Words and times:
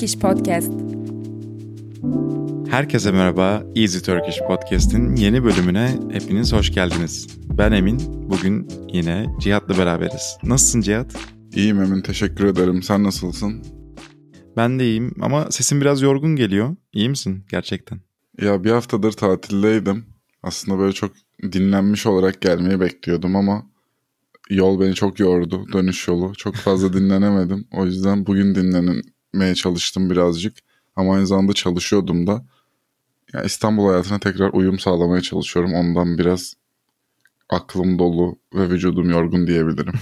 Turkish 0.00 0.18
Podcast. 0.18 0.72
Herkese 2.70 3.12
merhaba. 3.12 3.62
Easy 3.76 3.98
Turkish 3.98 4.38
Podcast'in 4.48 5.16
yeni 5.16 5.44
bölümüne 5.44 5.98
hepiniz 6.12 6.52
hoş 6.52 6.72
geldiniz. 6.72 7.38
Ben 7.58 7.72
Emin. 7.72 7.98
Bugün 8.30 8.68
yine 8.92 9.26
Cihat'la 9.40 9.78
beraberiz. 9.78 10.36
Nasılsın 10.42 10.80
Cihat? 10.80 11.16
İyiyim 11.54 11.82
Emin, 11.82 12.00
teşekkür 12.00 12.44
ederim. 12.44 12.82
Sen 12.82 13.04
nasılsın? 13.04 13.62
Ben 14.56 14.78
de 14.78 14.84
iyiyim 14.84 15.14
ama 15.20 15.50
sesin 15.50 15.80
biraz 15.80 16.02
yorgun 16.02 16.36
geliyor. 16.36 16.76
İyi 16.92 17.08
misin 17.08 17.44
gerçekten? 17.50 18.00
Ya 18.40 18.64
bir 18.64 18.70
haftadır 18.70 19.12
tatildeydim. 19.12 20.04
Aslında 20.42 20.78
böyle 20.78 20.92
çok 20.92 21.12
dinlenmiş 21.42 22.06
olarak 22.06 22.40
gelmeyi 22.40 22.80
bekliyordum 22.80 23.36
ama 23.36 23.66
yol 24.50 24.80
beni 24.80 24.94
çok 24.94 25.20
yordu. 25.20 25.66
Dönüş 25.72 26.08
yolu. 26.08 26.32
Çok 26.34 26.54
fazla 26.54 26.92
dinlenemedim. 26.98 27.68
O 27.72 27.86
yüzden 27.86 28.26
bugün 28.26 28.54
dinlenmeye 29.34 29.54
çalıştım 29.54 30.10
birazcık. 30.10 30.56
Ama 30.96 31.14
aynı 31.14 31.26
zamanda 31.26 31.52
çalışıyordum 31.52 32.26
da. 32.26 32.44
Ya 33.32 33.42
İstanbul 33.42 33.88
hayatına 33.88 34.18
tekrar 34.18 34.50
uyum 34.52 34.78
sağlamaya 34.78 35.20
çalışıyorum. 35.20 35.74
Ondan 35.74 36.18
biraz 36.18 36.54
aklım 37.48 37.98
dolu 37.98 38.38
ve 38.54 38.70
vücudum 38.70 39.10
yorgun 39.10 39.46
diyebilirim. 39.46 39.94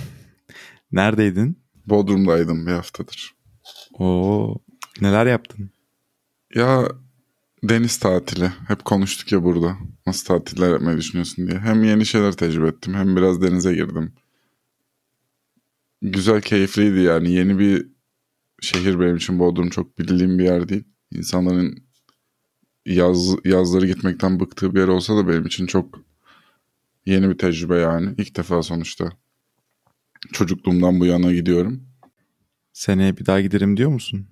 Neredeydin? 0.93 1.59
Bodrum'daydım 1.87 2.67
bir 2.67 2.73
haftadır. 2.73 3.35
Oo, 3.99 4.55
neler 5.01 5.27
yaptın? 5.27 5.71
Ya 6.55 6.89
deniz 7.63 7.99
tatili. 7.99 8.53
Hep 8.69 8.85
konuştuk 8.85 9.33
ya 9.33 9.45
burada. 9.45 9.77
Nasıl 10.07 10.27
tatiller 10.27 10.73
yapmayı 10.73 10.97
düşünüyorsun 10.99 11.49
diye. 11.49 11.59
Hem 11.59 11.85
yeni 11.85 12.07
şeyler 12.07 12.33
tecrübe 12.33 12.69
ettim 12.69 12.95
hem 12.95 13.17
biraz 13.17 13.43
denize 13.43 13.75
girdim. 13.75 14.13
Güzel, 16.03 16.41
keyifliydi 16.41 17.01
yani. 17.01 17.33
Yeni 17.33 17.59
bir 17.59 17.98
şehir 18.61 19.01
benim 19.01 19.17
için 19.17 19.39
Bodrum 19.39 19.71
çok 19.71 19.99
bildiğim 19.99 20.39
bir 20.39 20.45
yer 20.45 20.69
değil. 20.69 20.85
İnsanların 21.13 21.79
yaz, 22.87 23.37
yazları 23.45 23.87
gitmekten 23.87 24.41
bıktığı 24.41 24.75
bir 24.75 24.81
yer 24.81 24.89
olsa 24.89 25.17
da 25.17 25.29
benim 25.29 25.47
için 25.47 25.67
çok 25.67 26.01
yeni 27.07 27.31
bir 27.31 27.39
tecrübe 27.39 27.77
yani. 27.77 28.15
İlk 28.19 28.37
defa 28.37 28.63
sonuçta. 28.63 29.13
Çocukluğumdan 30.33 31.01
bu 31.01 31.07
yana 31.07 31.33
gidiyorum. 31.33 31.89
Seneye 32.73 33.17
bir 33.17 33.27
daha 33.27 33.41
giderim 33.41 33.77
diyor 33.77 33.91
musun? 33.91 34.27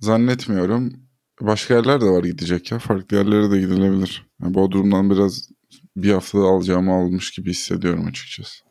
Zannetmiyorum. 0.00 0.92
Başka 1.40 1.74
yerler 1.74 2.00
de 2.00 2.04
var 2.04 2.24
gidecek 2.24 2.72
ya. 2.72 2.78
Farklı 2.78 3.16
yerlere 3.16 3.50
de 3.50 3.60
gidilebilir. 3.60 4.26
Yani 4.42 4.54
Bodrum'dan 4.54 5.10
biraz 5.10 5.48
bir 5.96 6.12
haftada 6.12 6.42
alacağımı 6.44 6.92
almış 6.92 7.30
gibi 7.30 7.50
hissediyorum 7.50 8.06
açıkçası. 8.06 8.65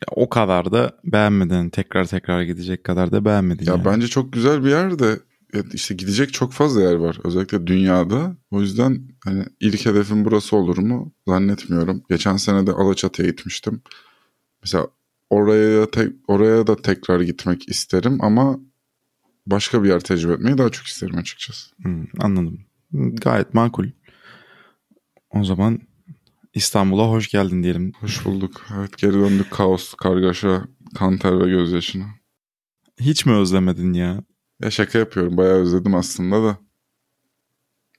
Ya, 0.00 0.06
o 0.10 0.28
kadar 0.28 0.72
da 0.72 0.92
beğenmedin. 1.04 1.70
Tekrar 1.70 2.06
tekrar 2.06 2.42
gidecek 2.42 2.84
kadar 2.84 3.12
da 3.12 3.24
beğenmedin. 3.24 3.66
Ya 3.66 3.72
yani. 3.72 3.84
bence 3.84 4.06
çok 4.06 4.32
güzel 4.32 4.64
bir 4.64 4.70
yer 4.70 4.98
de 4.98 5.18
işte 5.72 5.94
gidecek 5.94 6.32
çok 6.32 6.52
fazla 6.52 6.82
yer 6.82 6.94
var. 6.94 7.18
Özellikle 7.24 7.66
dünyada. 7.66 8.36
O 8.50 8.60
yüzden 8.60 9.08
hani 9.24 9.44
ilk 9.60 9.86
hedefim 9.86 10.24
burası 10.24 10.56
olur 10.56 10.78
mu? 10.78 11.12
Zannetmiyorum. 11.28 12.02
Geçen 12.08 12.36
sene 12.36 12.66
de 12.66 12.72
Alaçatı'ya 12.72 13.28
gitmiştim. 13.28 13.82
Mesela 14.62 14.86
oraya 15.30 15.90
tek, 15.90 16.12
oraya 16.28 16.66
da 16.66 16.76
tekrar 16.76 17.20
gitmek 17.20 17.68
isterim 17.68 18.18
ama 18.20 18.58
başka 19.46 19.82
bir 19.82 19.88
yer 19.88 20.00
tecrübe 20.00 20.32
etmeyi 20.32 20.58
daha 20.58 20.68
çok 20.68 20.86
isterim 20.86 21.18
açıkçası. 21.18 21.70
Hmm, 21.82 22.04
anladım. 22.18 22.60
Gayet 22.92 23.54
makul. 23.54 23.86
O 25.30 25.44
zaman 25.44 25.80
İstanbul'a 26.56 27.08
hoş 27.08 27.28
geldin 27.28 27.62
diyelim. 27.62 27.92
Hoş 28.00 28.24
bulduk. 28.24 28.66
Evet 28.76 28.98
geri 28.98 29.12
döndük 29.12 29.50
kaos, 29.50 29.94
kargaşa, 29.94 30.68
kanter 30.94 31.40
ve 31.40 31.50
gözyaşına. 31.50 32.06
Hiç 33.00 33.26
mi 33.26 33.32
özlemedin 33.32 33.92
ya? 33.92 34.22
Ya 34.60 34.70
şaka 34.70 34.98
yapıyorum. 34.98 35.36
Bayağı 35.36 35.56
özledim 35.56 35.94
aslında 35.94 36.42
da. 36.42 36.58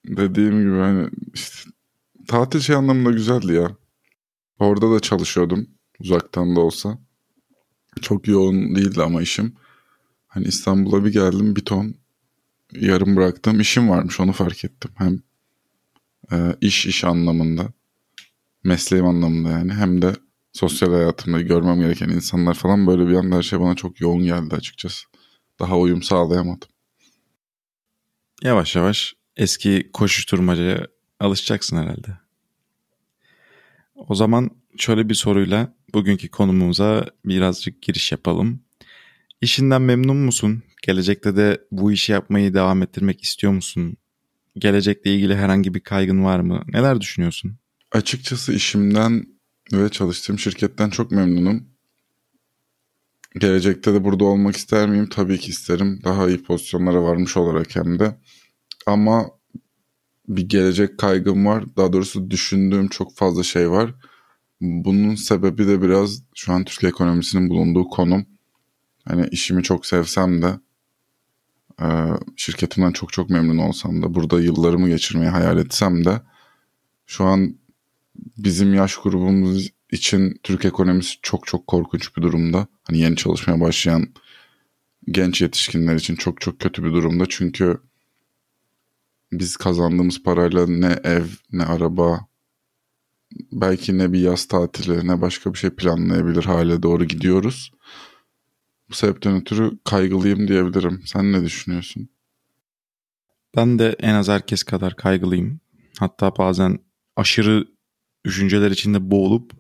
Dediğim 0.06 0.60
gibi 0.60 0.80
hani 0.80 1.10
işte, 1.34 1.70
tatil 2.28 2.60
şey 2.60 2.76
anlamında 2.76 3.12
güzeldi 3.12 3.54
ya. 3.54 3.78
Orada 4.60 4.92
da 4.92 5.00
çalışıyordum. 5.00 5.68
Uzaktan 6.00 6.56
da 6.56 6.60
olsa. 6.60 7.00
Çok 8.02 8.28
yoğun 8.28 8.76
değildi 8.76 9.04
ama 9.04 9.22
işim. 9.22 9.56
Hani 10.28 10.46
İstanbul'a 10.46 11.06
bir 11.06 11.14
geldim 11.14 11.56
bir 11.56 11.66
ton 11.66 11.96
yarım 12.72 13.16
bıraktığım 13.16 13.60
işim 13.60 13.90
varmış 13.90 14.20
onu 14.20 14.32
fark 14.32 14.66
ettim. 14.66 14.92
Hem 14.96 15.22
e, 16.32 16.56
iş 16.62 16.86
iş 16.86 17.04
anlamında 17.04 17.77
mesleğim 18.64 19.06
anlamında 19.06 19.50
yani 19.50 19.74
hem 19.74 20.02
de 20.02 20.14
sosyal 20.54 20.92
hayatımda 20.92 21.42
görmem 21.42 21.80
gereken 21.80 22.10
insanlar 22.10 22.54
falan 22.54 22.88
böyle 22.88 23.08
bir 23.08 23.14
anda 23.14 23.36
her 23.36 23.42
şey 23.42 23.60
bana 23.60 23.76
çok 23.76 24.02
yoğun 24.02 24.24
geldi 24.24 24.56
açıkçası. 24.56 25.08
Daha 25.60 25.78
uyum 25.78 26.04
sağlayamadım. 26.04 26.70
Yavaş 28.44 28.76
yavaş 28.76 29.16
eski 29.38 29.90
koşuşturmacaya 29.94 30.88
alışacaksın 31.20 31.78
herhalde. 31.78 32.18
O 33.96 34.16
zaman 34.16 34.50
şöyle 34.78 35.10
bir 35.10 35.14
soruyla 35.14 35.74
bugünkü 35.94 36.30
konumuza 36.30 37.06
birazcık 37.26 37.82
giriş 37.82 38.12
yapalım. 38.12 38.64
İşinden 39.42 39.82
memnun 39.82 40.18
musun? 40.18 40.64
Gelecekte 40.84 41.36
de 41.36 41.62
bu 41.72 41.92
işi 41.92 42.12
yapmayı 42.12 42.54
devam 42.54 42.84
ettirmek 42.84 43.24
istiyor 43.24 43.54
musun? 43.54 43.98
Gelecekle 44.58 45.16
ilgili 45.16 45.36
herhangi 45.36 45.74
bir 45.74 45.80
kaygın 45.80 46.24
var 46.24 46.40
mı? 46.40 46.64
Neler 46.68 47.02
düşünüyorsun? 47.02 47.58
Açıkçası 47.92 48.54
işimden 48.54 49.26
ve 49.74 49.90
çalıştığım 49.90 50.40
şirketten 50.40 50.90
çok 50.90 51.12
memnunum. 51.12 51.70
Gelecekte 53.40 53.94
de 53.94 54.04
burada 54.04 54.26
olmak 54.26 54.56
ister 54.56 54.90
miyim? 54.90 55.10
Tabii 55.10 55.40
ki 55.40 55.50
isterim. 55.50 56.00
Daha 56.04 56.28
iyi 56.28 56.44
pozisyonlara 56.44 57.04
varmış 57.04 57.38
olarak 57.38 57.76
hem 57.76 58.00
de. 58.00 58.18
Ama 58.86 59.30
bir 60.28 60.50
gelecek 60.50 60.98
kaygım 60.98 61.46
var. 61.46 61.64
Daha 61.78 61.94
doğrusu 61.94 62.32
düşündüğüm 62.32 62.88
çok 62.88 63.16
fazla 63.16 63.44
şey 63.44 63.72
var. 63.72 63.96
Bunun 64.62 65.16
sebebi 65.16 65.68
de 65.68 65.82
biraz 65.82 66.24
şu 66.36 66.54
an 66.54 66.64
Türkiye 66.64 66.90
ekonomisinin 66.90 67.50
bulunduğu 67.50 67.88
konum. 67.90 68.26
Hani 69.06 69.28
işimi 69.32 69.64
çok 69.64 69.86
sevsem 69.86 70.42
de 70.42 70.60
e, 71.82 71.88
şirketimden 72.36 72.92
çok 72.92 73.14
çok 73.14 73.30
memnun 73.30 73.58
olsam 73.58 74.02
da 74.02 74.16
burada 74.16 74.42
yıllarımı 74.42 74.90
geçirmeyi 74.90 75.30
hayal 75.30 75.58
etsem 75.58 76.06
de 76.06 76.22
şu 77.06 77.24
an 77.24 77.56
bizim 78.38 78.74
yaş 78.74 78.96
grubumuz 78.98 79.70
için 79.92 80.40
Türk 80.44 80.66
ekonomisi 80.66 81.16
çok 81.22 81.48
çok 81.48 81.68
korkunç 81.68 82.18
bir 82.18 82.22
durumda. 82.22 82.68
Hani 82.84 82.98
yeni 82.98 83.16
çalışmaya 83.16 83.60
başlayan 83.60 84.08
genç 85.08 85.42
yetişkinler 85.42 85.96
için 85.96 86.16
çok 86.16 86.42
çok 86.42 86.60
kötü 86.60 86.84
bir 86.84 86.94
durumda. 86.94 87.26
Çünkü 87.30 87.82
biz 89.32 89.58
kazandığımız 89.58 90.24
parayla 90.24 90.68
ne 90.68 91.00
ev 91.04 91.26
ne 91.52 91.64
araba 91.64 92.28
belki 93.52 93.98
ne 93.98 94.14
bir 94.14 94.20
yaz 94.20 94.46
tatili 94.46 95.08
ne 95.08 95.22
başka 95.22 95.54
bir 95.54 95.60
şey 95.60 95.70
planlayabilir 95.70 96.44
hale 96.44 96.84
doğru 96.84 97.06
gidiyoruz. 97.06 97.72
Bu 98.90 98.96
sebepten 98.96 99.42
ötürü 99.42 99.78
kaygılıyım 99.84 100.48
diyebilirim. 100.48 101.02
Sen 101.06 101.34
ne 101.34 101.44
düşünüyorsun? 101.44 102.10
Ben 103.56 103.80
de 103.80 103.96
en 104.00 104.14
az 104.14 104.28
herkes 104.30 104.64
kadar 104.64 104.96
kaygılıyım. 104.96 105.60
Hatta 106.00 106.38
bazen 106.38 106.80
aşırı 107.16 107.68
düşünceler 108.26 108.72
içinde 108.72 109.12
boğulup 109.12 109.52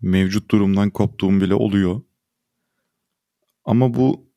mevcut 0.00 0.50
durumdan 0.50 0.90
koptuğum 0.90 1.40
bile 1.40 1.54
oluyor. 1.54 2.02
Ama 3.64 3.94
bu 3.94 4.30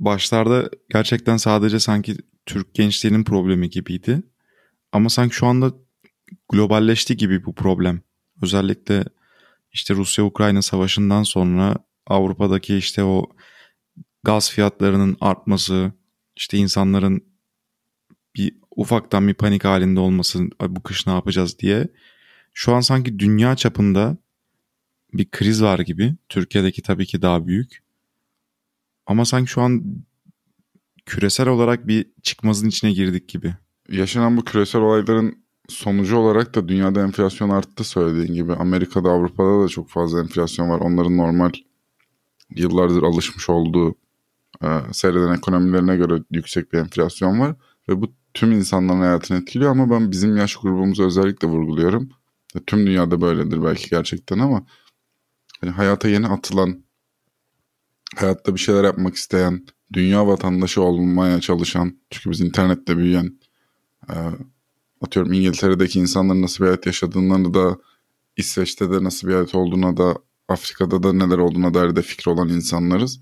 başlarda 0.00 0.70
gerçekten 0.90 1.36
sadece 1.36 1.80
sanki 1.80 2.16
Türk 2.46 2.74
gençliğinin 2.74 3.24
problemi 3.24 3.70
gibiydi. 3.70 4.22
Ama 4.92 5.08
sanki 5.08 5.34
şu 5.34 5.46
anda 5.46 5.72
globalleşti 6.48 7.16
gibi 7.16 7.44
bu 7.44 7.54
problem. 7.54 8.00
Özellikle 8.42 9.04
işte 9.72 9.94
Rusya-Ukrayna 9.94 10.62
savaşından 10.62 11.22
sonra 11.22 11.76
Avrupa'daki 12.06 12.76
işte 12.76 13.04
o 13.04 13.26
gaz 14.22 14.50
fiyatlarının 14.50 15.16
artması, 15.20 15.92
işte 16.36 16.58
insanların 16.58 17.24
bir 18.36 18.56
ufaktan 18.76 19.28
bir 19.28 19.34
panik 19.34 19.64
halinde 19.64 20.00
olması, 20.00 20.44
bu 20.68 20.82
kış 20.82 21.06
ne 21.06 21.12
yapacağız 21.12 21.58
diye. 21.58 21.88
Şu 22.54 22.74
an 22.74 22.80
sanki 22.80 23.18
dünya 23.18 23.56
çapında 23.56 24.16
bir 25.12 25.30
kriz 25.30 25.62
var 25.62 25.78
gibi. 25.78 26.14
Türkiye'deki 26.28 26.82
tabii 26.82 27.06
ki 27.06 27.22
daha 27.22 27.46
büyük. 27.46 27.82
Ama 29.06 29.24
sanki 29.24 29.50
şu 29.50 29.62
an 29.62 29.84
küresel 31.06 31.48
olarak 31.48 31.88
bir 31.88 32.06
çıkmazın 32.22 32.68
içine 32.68 32.92
girdik 32.92 33.28
gibi. 33.28 33.54
Yaşanan 33.88 34.36
bu 34.36 34.44
küresel 34.44 34.82
olayların 34.82 35.44
sonucu 35.68 36.16
olarak 36.16 36.54
da 36.54 36.68
dünyada 36.68 37.02
enflasyon 37.02 37.50
arttı 37.50 37.84
söylediğin 37.84 38.34
gibi. 38.34 38.52
Amerika'da, 38.52 39.10
Avrupa'da 39.10 39.64
da 39.64 39.68
çok 39.68 39.88
fazla 39.88 40.20
enflasyon 40.20 40.70
var. 40.70 40.80
Onların 40.80 41.16
normal 41.16 41.50
yıllardır 42.56 43.02
alışmış 43.02 43.50
olduğu 43.50 43.94
e, 44.62 44.68
seyreden 44.92 45.34
ekonomilerine 45.34 45.96
göre 45.96 46.22
yüksek 46.30 46.72
bir 46.72 46.78
enflasyon 46.78 47.40
var. 47.40 47.56
Ve 47.88 48.00
bu 48.00 48.12
tüm 48.34 48.52
insanların 48.52 49.00
hayatını 49.00 49.38
etkiliyor 49.38 49.70
ama 49.70 49.90
ben 49.90 50.10
bizim 50.10 50.36
yaş 50.36 50.56
grubumuzu 50.56 51.06
özellikle 51.06 51.48
vurguluyorum. 51.48 52.10
Tüm 52.66 52.86
dünyada 52.86 53.20
böyledir 53.20 53.62
belki 53.64 53.90
gerçekten 53.90 54.38
ama 54.38 54.66
hani 55.60 55.70
hayata 55.72 56.08
yeni 56.08 56.26
atılan, 56.26 56.84
hayatta 58.16 58.54
bir 58.54 58.60
şeyler 58.60 58.84
yapmak 58.84 59.14
isteyen, 59.14 59.66
dünya 59.92 60.26
vatandaşı 60.26 60.82
olmaya 60.82 61.40
çalışan 61.40 61.98
çünkü 62.10 62.30
biz 62.30 62.40
internette 62.40 62.96
büyüyen 62.96 63.40
atıyorum 65.00 65.32
İngiltere'deki 65.32 65.98
insanların 66.00 66.42
nasıl 66.42 66.64
bir 66.64 66.68
hayat 66.68 66.86
yaşadığını 66.86 67.54
da 67.54 67.78
İsveç'te 68.36 68.90
de 68.90 69.04
nasıl 69.04 69.28
bir 69.28 69.32
hayat 69.32 69.54
olduğuna 69.54 69.96
da 69.96 70.18
Afrika'da 70.48 71.02
da 71.02 71.12
neler 71.12 71.38
olduğuna 71.38 71.74
dair 71.74 71.96
de 71.96 72.02
fikir 72.02 72.30
olan 72.30 72.48
insanlarız. 72.48 73.20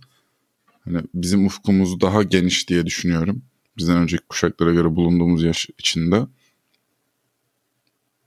Hani 0.84 1.02
bizim 1.14 1.46
ufkumuz 1.46 2.00
daha 2.00 2.22
geniş 2.22 2.68
diye 2.68 2.86
düşünüyorum. 2.86 3.42
Bizden 3.78 3.96
önceki 3.96 4.26
kuşaklara 4.26 4.72
göre 4.72 4.96
bulunduğumuz 4.96 5.42
yaş 5.42 5.68
içinde. 5.78 6.26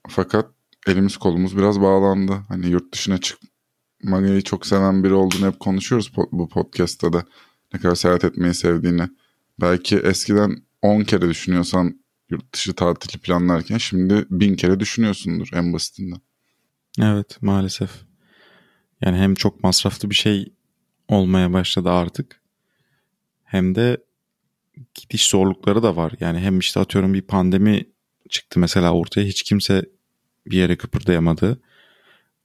Fakat 0.09 0.54
elimiz 0.87 1.17
kolumuz 1.17 1.57
biraz 1.57 1.81
bağlandı. 1.81 2.33
Hani 2.47 2.67
yurt 2.67 2.93
dışına 2.93 3.17
çıkmayı 3.17 4.41
çok 4.41 4.65
seven 4.65 5.03
biri 5.03 5.13
olduğunu 5.13 5.47
hep 5.47 5.59
konuşuyoruz 5.59 6.11
bu 6.31 6.49
podcast'ta 6.49 7.13
da. 7.13 7.25
Ne 7.73 7.79
kadar 7.79 7.95
seyahat 7.95 8.23
etmeyi 8.23 8.53
sevdiğini. 8.53 9.09
Belki 9.61 9.97
eskiden 9.97 10.63
10 10.81 11.03
kere 11.03 11.29
düşünüyorsan 11.29 11.99
yurt 12.29 12.53
dışı 12.53 12.73
tatili 12.73 13.21
planlarken 13.21 13.77
şimdi 13.77 14.25
bin 14.29 14.55
kere 14.55 14.79
düşünüyorsundur 14.79 15.49
en 15.53 15.73
basitinden. 15.73 16.21
Evet 16.99 17.37
maalesef. 17.41 17.91
Yani 19.01 19.17
hem 19.17 19.35
çok 19.35 19.63
masraflı 19.63 20.09
bir 20.09 20.15
şey 20.15 20.53
olmaya 21.07 21.53
başladı 21.53 21.89
artık. 21.89 22.41
Hem 23.43 23.75
de 23.75 23.97
gidiş 24.93 25.27
zorlukları 25.27 25.83
da 25.83 25.95
var. 25.95 26.13
Yani 26.19 26.39
hem 26.39 26.59
işte 26.59 26.79
atıyorum 26.79 27.13
bir 27.13 27.21
pandemi 27.21 27.85
çıktı 28.29 28.59
mesela 28.59 28.93
ortaya 28.93 29.25
hiç 29.25 29.43
kimse 29.43 29.85
bir 30.45 30.57
yere 30.57 30.75
kıpırdayamadı. 30.75 31.61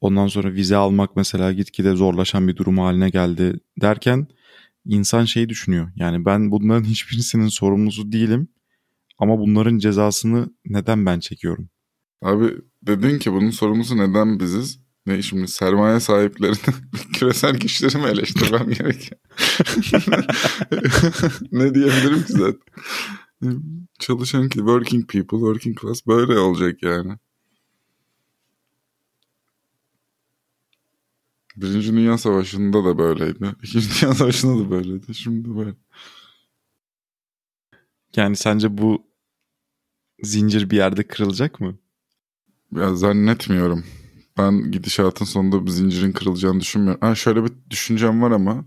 Ondan 0.00 0.26
sonra 0.26 0.52
vize 0.52 0.76
almak 0.76 1.16
mesela 1.16 1.52
gitgide 1.52 1.94
zorlaşan 1.94 2.48
bir 2.48 2.56
durum 2.56 2.78
haline 2.78 3.10
geldi 3.10 3.60
derken 3.80 4.28
insan 4.84 5.24
şey 5.24 5.48
düşünüyor. 5.48 5.92
Yani 5.96 6.24
ben 6.24 6.50
bunların 6.50 6.84
hiçbirisinin 6.84 7.48
sorumlusu 7.48 8.12
değilim 8.12 8.48
ama 9.18 9.38
bunların 9.38 9.78
cezasını 9.78 10.54
neden 10.64 11.06
ben 11.06 11.20
çekiyorum? 11.20 11.68
Abi 12.22 12.56
dedin 12.82 13.18
ki 13.18 13.32
bunun 13.32 13.50
sorumlusu 13.50 13.96
neden 13.96 14.40
biziz? 14.40 14.80
Ne 15.06 15.22
şimdi 15.22 15.48
sermaye 15.48 16.00
sahiplerinin 16.00 16.74
küresel 17.12 17.58
güçleri 17.58 17.98
mi 17.98 18.08
eleştirmem 18.08 18.70
gerek? 18.70 19.10
ne 21.52 21.74
diyebilirim 21.74 22.22
ki 22.22 22.32
zaten? 22.32 22.60
Çalışan 23.98 24.48
ki 24.48 24.58
working 24.58 25.12
people, 25.12 25.38
working 25.38 25.80
class 25.80 26.06
böyle 26.06 26.38
olacak 26.38 26.82
yani. 26.82 27.12
Birinci 31.56 31.92
Dünya 31.92 32.18
Savaşı'nda 32.18 32.84
da 32.84 32.98
böyleydi. 32.98 33.54
İkinci 33.62 33.88
Dünya 34.00 34.14
Savaşı'nda 34.14 34.64
da 34.64 34.70
böyleydi. 34.70 35.14
Şimdi 35.14 35.56
böyle. 35.56 35.74
Yani 38.16 38.36
sence 38.36 38.78
bu 38.78 39.06
zincir 40.22 40.70
bir 40.70 40.76
yerde 40.76 41.06
kırılacak 41.06 41.60
mı? 41.60 41.78
Ya 42.72 42.94
zannetmiyorum. 42.94 43.84
Ben 44.38 44.70
gidişatın 44.70 45.24
sonunda 45.24 45.66
bir 45.66 45.70
zincirin 45.70 46.12
kırılacağını 46.12 46.60
düşünmüyorum. 46.60 47.00
Ha 47.00 47.14
şöyle 47.14 47.44
bir 47.44 47.52
düşüncem 47.70 48.22
var 48.22 48.30
ama 48.30 48.64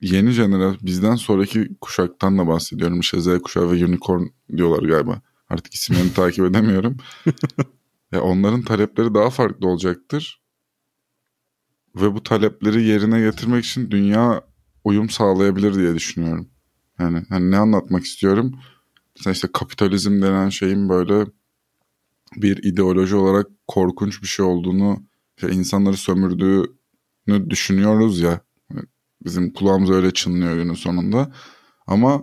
yeni 0.00 0.30
jenerasyon 0.30 0.86
bizden 0.86 1.14
sonraki 1.14 1.68
kuşaktan 1.80 2.38
da 2.38 2.46
bahsediyorum. 2.46 3.00
İşte 3.00 3.20
Z 3.20 3.38
kuşağı 3.38 3.72
ve 3.72 3.84
unicorn 3.84 4.22
diyorlar 4.56 4.88
galiba. 4.88 5.22
Artık 5.48 5.74
isimlerini 5.74 6.12
takip 6.12 6.44
edemiyorum. 6.44 6.96
Ya 8.12 8.20
onların 8.22 8.62
talepleri 8.62 9.14
daha 9.14 9.30
farklı 9.30 9.68
olacaktır. 9.68 10.45
Ve 11.96 12.14
bu 12.14 12.22
talepleri 12.22 12.82
yerine 12.82 13.20
getirmek 13.20 13.64
için 13.64 13.90
dünya 13.90 14.42
uyum 14.84 15.10
sağlayabilir 15.10 15.74
diye 15.74 15.94
düşünüyorum. 15.94 16.48
Yani 16.98 17.22
hani 17.28 17.50
ne 17.50 17.56
anlatmak 17.56 18.04
istiyorum? 18.04 18.52
Mesela 19.16 19.32
işte 19.32 19.48
kapitalizm 19.52 20.22
denen 20.22 20.48
şeyin 20.48 20.88
böyle 20.88 21.26
bir 22.36 22.62
ideoloji 22.72 23.16
olarak 23.16 23.46
korkunç 23.66 24.22
bir 24.22 24.26
şey 24.28 24.46
olduğunu 24.46 25.02
ve 25.42 25.52
insanları 25.52 25.96
sömürdüğünü 25.96 27.50
düşünüyoruz 27.50 28.20
ya. 28.20 28.40
Bizim 29.24 29.52
kulağımız 29.52 29.90
öyle 29.90 30.10
çınlıyor 30.10 30.56
günün 30.56 30.74
sonunda. 30.74 31.32
Ama 31.86 32.22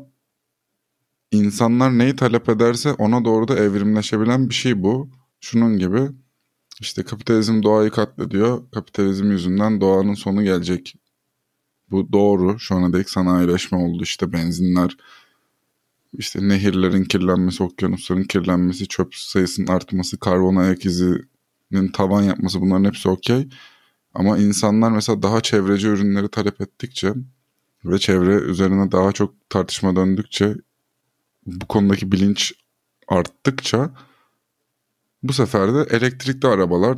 insanlar 1.32 1.98
neyi 1.98 2.16
talep 2.16 2.50
ederse 2.50 2.94
ona 2.94 3.26
doğru 3.26 3.48
da 3.48 3.56
evrimleşebilen 3.56 4.50
bir 4.50 4.54
şey 4.54 4.84
bu. 4.84 5.10
Şunun 5.40 5.78
gibi 5.78 6.10
işte 6.82 7.04
kapitalizm 7.04 7.64
doğayı 7.64 7.90
katlediyor. 7.92 8.72
Kapitalizm 8.72 9.32
yüzünden 9.32 9.82
doğanın 9.82 10.14
sonu 10.14 10.44
gelecek. 10.44 10.96
Bu 11.92 12.14
doğru. 12.14 12.60
Şu 12.60 12.76
ana 12.76 12.94
dek 12.94 13.10
sanayileşme 13.10 13.78
oldu. 13.78 14.04
İşte 14.04 14.34
benzinler, 14.34 14.98
işte 16.14 16.48
nehirlerin 16.48 17.04
kirlenmesi, 17.04 17.64
okyanusların 17.64 18.24
kirlenmesi, 18.24 18.88
çöp 18.88 19.16
sayısının 19.16 19.68
artması, 19.68 20.20
karbon 20.20 20.56
ayak 20.56 20.86
izinin 20.86 21.92
tavan 21.94 22.24
yapması 22.24 22.62
bunların 22.62 22.86
hepsi 22.86 23.10
okey. 23.10 23.50
Ama 24.14 24.38
insanlar 24.38 24.92
mesela 24.92 25.24
daha 25.24 25.42
çevreci 25.42 25.88
ürünleri 25.88 26.28
talep 26.28 26.62
ettikçe 26.62 27.14
ve 27.86 28.00
çevre 28.00 28.36
üzerine 28.36 28.92
daha 28.92 29.12
çok 29.12 29.50
tartışma 29.50 29.96
döndükçe 29.96 30.56
bu 31.46 31.66
konudaki 31.68 32.12
bilinç 32.12 32.54
arttıkça 33.08 33.94
bu 35.24 35.34
sefer 35.34 35.74
de 35.74 35.96
elektrikli 35.96 36.48
arabalar 36.48 36.98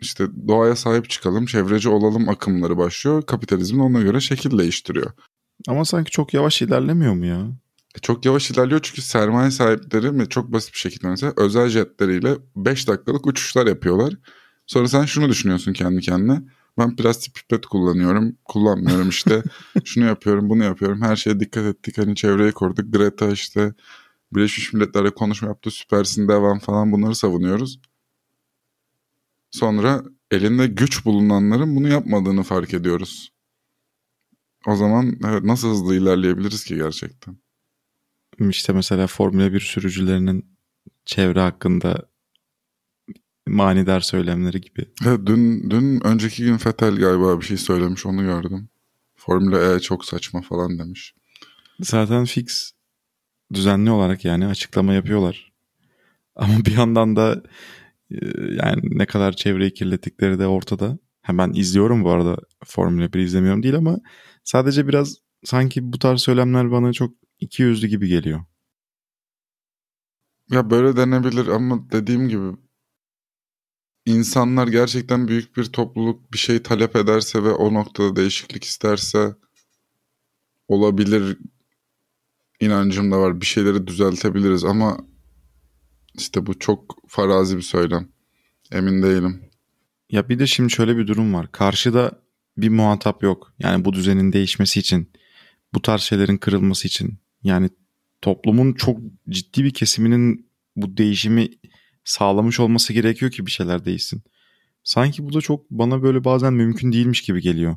işte 0.00 0.26
doğaya 0.48 0.76
sahip 0.76 1.10
çıkalım, 1.10 1.46
çevreci 1.46 1.88
olalım 1.88 2.28
akımları 2.28 2.78
başlıyor. 2.78 3.22
Kapitalizm 3.22 3.80
ona 3.80 4.00
göre 4.00 4.20
şekil 4.20 4.58
değiştiriyor. 4.58 5.12
Ama 5.68 5.84
sanki 5.84 6.10
çok 6.10 6.34
yavaş 6.34 6.62
ilerlemiyor 6.62 7.14
mu 7.14 7.26
ya? 7.26 7.48
E 7.96 7.98
çok 7.98 8.24
yavaş 8.24 8.50
ilerliyor 8.50 8.80
çünkü 8.82 9.02
sermaye 9.02 9.50
sahipleri 9.50 10.28
çok 10.28 10.52
basit 10.52 10.72
bir 10.74 10.78
şekilde 10.78 11.08
mesela 11.08 11.32
özel 11.36 11.68
jetleriyle 11.68 12.36
5 12.56 12.88
dakikalık 12.88 13.26
uçuşlar 13.26 13.66
yapıyorlar. 13.66 14.14
Sonra 14.66 14.88
sen 14.88 15.04
şunu 15.04 15.28
düşünüyorsun 15.28 15.72
kendi 15.72 16.00
kendine. 16.00 16.42
Ben 16.78 16.96
plastik 16.96 17.34
pipet 17.34 17.66
kullanıyorum, 17.66 18.36
kullanmıyorum 18.44 19.08
işte. 19.08 19.42
şunu 19.84 20.04
yapıyorum, 20.04 20.50
bunu 20.50 20.64
yapıyorum. 20.64 21.02
Her 21.02 21.16
şeye 21.16 21.40
dikkat 21.40 21.64
ettik. 21.64 21.98
Hani 21.98 22.14
çevreyi 22.14 22.52
koruduk. 22.52 22.92
Greta 22.92 23.28
işte 23.28 23.74
Birleşmiş 24.34 24.72
Milletler'e 24.72 25.10
konuşma 25.10 25.48
yaptı. 25.48 25.70
Süpersin 25.70 26.28
devam 26.28 26.58
falan 26.58 26.92
bunları 26.92 27.14
savunuyoruz. 27.14 27.80
Sonra 29.50 30.02
elinde 30.30 30.66
güç 30.66 31.04
bulunanların 31.04 31.76
bunu 31.76 31.88
yapmadığını 31.88 32.42
fark 32.42 32.74
ediyoruz. 32.74 33.32
O 34.66 34.76
zaman 34.76 35.18
evet, 35.24 35.44
nasıl 35.44 35.70
hızlı 35.70 35.96
ilerleyebiliriz 35.96 36.64
ki 36.64 36.76
gerçekten? 36.76 37.36
İşte 38.38 38.72
mesela 38.72 39.06
Formula 39.06 39.52
1 39.52 39.60
sürücülerinin 39.60 40.56
çevre 41.04 41.40
hakkında 41.40 42.08
manidar 43.46 44.00
söylemleri 44.00 44.60
gibi. 44.60 44.86
Evet, 45.06 45.20
dün, 45.26 45.70
dün 45.70 46.06
önceki 46.06 46.44
gün 46.44 46.56
Fetel 46.56 46.96
galiba 46.96 47.40
bir 47.40 47.44
şey 47.44 47.56
söylemiş 47.56 48.06
onu 48.06 48.22
gördüm. 48.22 48.68
Formula 49.16 49.74
E 49.74 49.80
çok 49.80 50.04
saçma 50.04 50.42
falan 50.42 50.78
demiş. 50.78 51.14
Zaten 51.80 52.24
fix 52.24 52.72
düzenli 53.54 53.90
olarak 53.90 54.24
yani 54.24 54.46
açıklama 54.46 54.94
yapıyorlar. 54.94 55.52
Ama 56.36 56.64
bir 56.66 56.76
yandan 56.76 57.16
da 57.16 57.42
e, 58.10 58.16
yani 58.52 58.82
ne 58.82 59.06
kadar 59.06 59.32
çevreyi 59.32 59.74
kirlettikleri 59.74 60.38
de 60.38 60.46
ortada. 60.46 60.98
Hemen 61.22 61.52
izliyorum 61.52 62.04
bu 62.04 62.10
arada 62.10 62.36
Formula 62.64 63.12
1 63.12 63.20
izlemiyorum 63.20 63.62
değil 63.62 63.76
ama 63.76 63.98
sadece 64.44 64.88
biraz 64.88 65.16
sanki 65.44 65.92
bu 65.92 65.98
tarz 65.98 66.20
söylemler 66.20 66.70
bana 66.70 66.92
çok 66.92 67.14
iki 67.40 67.62
yüzlü 67.62 67.88
gibi 67.88 68.08
geliyor. 68.08 68.44
Ya 70.50 70.70
böyle 70.70 70.96
denebilir 70.96 71.46
ama 71.46 71.90
dediğim 71.92 72.28
gibi 72.28 72.56
insanlar 74.06 74.68
gerçekten 74.68 75.28
büyük 75.28 75.56
bir 75.56 75.64
topluluk 75.64 76.32
bir 76.32 76.38
şey 76.38 76.62
talep 76.62 76.96
ederse 76.96 77.42
ve 77.42 77.50
o 77.52 77.74
noktada 77.74 78.16
değişiklik 78.16 78.64
isterse 78.64 79.34
olabilir 80.68 81.38
inancım 82.62 83.12
da 83.12 83.20
var. 83.20 83.40
Bir 83.40 83.46
şeyleri 83.46 83.86
düzeltebiliriz 83.86 84.64
ama 84.64 84.98
işte 86.18 86.46
bu 86.46 86.58
çok 86.58 86.96
farazi 87.08 87.56
bir 87.56 87.62
söylem. 87.62 88.08
Emin 88.72 89.02
değilim. 89.02 89.40
Ya 90.10 90.28
bir 90.28 90.38
de 90.38 90.46
şimdi 90.46 90.72
şöyle 90.72 90.96
bir 90.96 91.06
durum 91.06 91.34
var. 91.34 91.52
Karşıda 91.52 92.22
bir 92.56 92.68
muhatap 92.68 93.22
yok. 93.22 93.52
Yani 93.58 93.84
bu 93.84 93.92
düzenin 93.92 94.32
değişmesi 94.32 94.80
için, 94.80 95.10
bu 95.74 95.82
tarz 95.82 96.00
şeylerin 96.00 96.36
kırılması 96.36 96.88
için. 96.88 97.18
Yani 97.42 97.70
toplumun 98.22 98.72
çok 98.72 98.98
ciddi 99.28 99.64
bir 99.64 99.74
kesiminin 99.74 100.46
bu 100.76 100.96
değişimi 100.96 101.48
sağlamış 102.04 102.60
olması 102.60 102.92
gerekiyor 102.92 103.30
ki 103.30 103.46
bir 103.46 103.50
şeyler 103.50 103.84
değişsin. 103.84 104.22
Sanki 104.84 105.24
bu 105.24 105.32
da 105.32 105.40
çok 105.40 105.70
bana 105.70 106.02
böyle 106.02 106.24
bazen 106.24 106.52
mümkün 106.52 106.92
değilmiş 106.92 107.22
gibi 107.22 107.40
geliyor. 107.40 107.76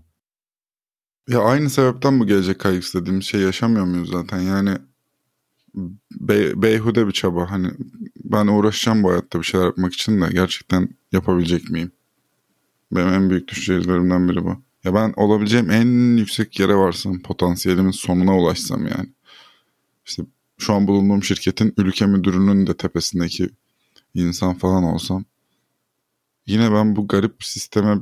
Ya 1.29 1.39
aynı 1.39 1.70
sebepten 1.70 2.20
bu 2.20 2.27
gelecek 2.27 2.60
kaygısı 2.60 3.01
dediğimiz 3.01 3.25
şey 3.25 3.41
yaşamıyor 3.41 3.86
muyuz 3.86 4.10
zaten? 4.10 4.39
Yani 4.39 4.77
be, 6.12 6.62
beyhude 6.62 7.08
bir 7.08 7.12
çaba. 7.12 7.51
Hani 7.51 7.72
ben 8.24 8.48
uğraşacağım 8.48 9.03
bu 9.03 9.10
hayatta 9.10 9.39
bir 9.39 9.46
şeyler 9.46 9.65
yapmak 9.65 9.94
için 9.94 10.22
de 10.22 10.29
gerçekten 10.32 10.89
yapabilecek 11.12 11.70
miyim? 11.70 11.91
Benim 12.91 13.10
en 13.10 13.29
büyük 13.29 13.48
düşüncelerimden 13.48 14.29
biri 14.29 14.44
bu. 14.46 14.58
Ya 14.84 14.94
ben 14.94 15.13
olabileceğim 15.17 15.72
en 15.72 16.17
yüksek 16.17 16.60
yere 16.60 16.75
varsam, 16.75 17.22
potansiyelimin 17.22 17.91
sonuna 17.91 18.38
ulaşsam 18.38 18.88
yani. 18.88 19.10
İşte 20.05 20.24
şu 20.58 20.74
an 20.74 20.88
bulunduğum 20.88 21.24
şirketin 21.24 21.74
ülke 21.77 22.05
müdürünün 22.05 22.67
de 22.67 22.77
tepesindeki 22.77 23.50
insan 24.13 24.53
falan 24.53 24.84
olsam. 24.84 25.25
Yine 26.46 26.72
ben 26.72 26.96
bu 26.96 27.08
garip 27.08 27.44
sisteme 27.44 27.98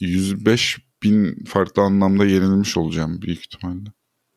105 0.00 0.78
bin 1.02 1.44
farklı 1.44 1.82
anlamda 1.82 2.26
yenilmiş 2.26 2.76
olacağım 2.76 3.22
büyük 3.22 3.38
ihtimalle. 3.38 3.92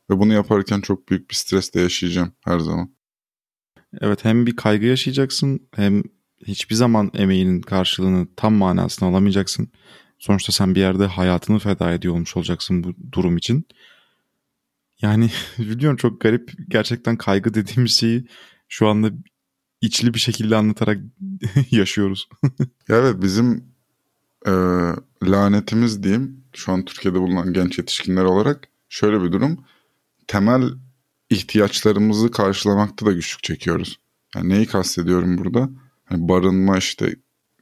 Ve 0.10 0.20
bunu 0.20 0.34
yaparken 0.34 0.82
çok 0.82 1.10
büyük 1.10 1.30
bir 1.30 1.36
stresle 1.36 1.82
yaşayacağım 1.82 2.32
her 2.46 2.60
zaman. 2.60 2.96
Evet 4.02 4.26
hem 4.26 4.46
bir 4.46 4.56
kaygı 4.56 4.86
yaşayacaksın 4.86 5.70
hem 5.76 6.04
hiçbir 6.48 6.76
zaman 6.76 7.12
emeğinin 7.14 7.62
karşılığını 7.62 8.28
tam 8.36 8.54
manasını 8.54 9.10
alamayacaksın. 9.10 9.72
Sonuçta 10.20 10.52
sen 10.52 10.76
bir 10.76 10.80
yerde 10.80 11.06
hayatını 11.06 11.60
feda 11.60 11.94
ediyor 11.94 12.14
olmuş 12.14 12.38
olacaksın 12.38 12.84
bu 12.84 12.94
durum 13.12 13.38
için. 13.38 13.68
Yani 15.02 15.30
biliyorum 15.60 15.98
çok 15.98 16.22
garip 16.22 16.52
gerçekten 16.70 17.18
kaygı 17.18 17.54
dediğimiz 17.54 18.00
şeyi 18.00 18.28
şu 18.68 18.88
anda 18.88 19.12
içli 19.82 20.14
bir 20.14 20.20
şekilde 20.20 20.56
anlatarak 20.56 21.00
yaşıyoruz. 21.72 22.30
evet 22.90 23.22
bizim 23.22 23.74
e, 24.48 24.52
lanetimiz 25.32 26.04
diyeyim 26.04 26.44
şu 26.54 26.72
an 26.72 26.86
Türkiye'de 26.86 27.20
bulunan 27.20 27.54
genç 27.54 27.78
yetişkinler 27.78 28.24
olarak 28.24 28.68
şöyle 28.90 29.22
bir 29.22 29.32
durum. 29.32 29.66
Temel 30.28 30.64
ihtiyaçlarımızı 31.30 32.32
karşılamakta 32.32 33.06
da 33.06 33.12
güçlük 33.12 33.44
çekiyoruz. 33.44 34.00
Yani 34.36 34.50
neyi 34.50 34.66
kastediyorum 34.66 35.38
burada? 35.38 35.70
Hani 36.06 36.30
barınma 36.30 36.78
işte 36.78 37.16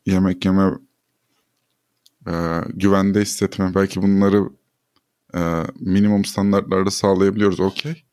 yemek 0.06 0.46
yeme 0.46 0.72
e, 2.27 2.62
güvende 2.74 3.22
hissetme 3.22 3.75
belki 3.75 4.01
bunları 4.01 4.50
e, 5.36 5.63
minimum 5.80 6.25
standartlarda 6.25 6.91
sağlayabiliyoruz 6.91 7.60
okey. 7.60 8.03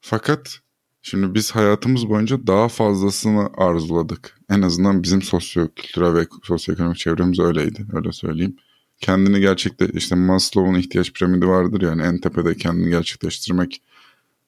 Fakat 0.00 0.60
şimdi 1.02 1.34
biz 1.34 1.50
hayatımız 1.50 2.08
boyunca 2.08 2.46
daha 2.46 2.68
fazlasını 2.68 3.50
arzuladık. 3.56 4.40
En 4.50 4.62
azından 4.62 5.02
bizim 5.02 5.22
sosyo-kültürel 5.22 6.14
ve 6.14 6.26
sosyoekonomik 6.42 6.98
çevremiz 6.98 7.38
öyleydi 7.38 7.86
öyle 7.92 8.12
söyleyeyim. 8.12 8.56
Kendini 9.00 9.40
gerçekte 9.40 9.88
işte 9.94 10.14
Maslow'un 10.14 10.74
ihtiyaç 10.74 11.12
piramidi 11.12 11.46
vardır 11.46 11.82
yani 11.82 12.02
en 12.02 12.18
tepede 12.18 12.54
kendini 12.56 12.90
gerçekleştirmek 12.90 13.82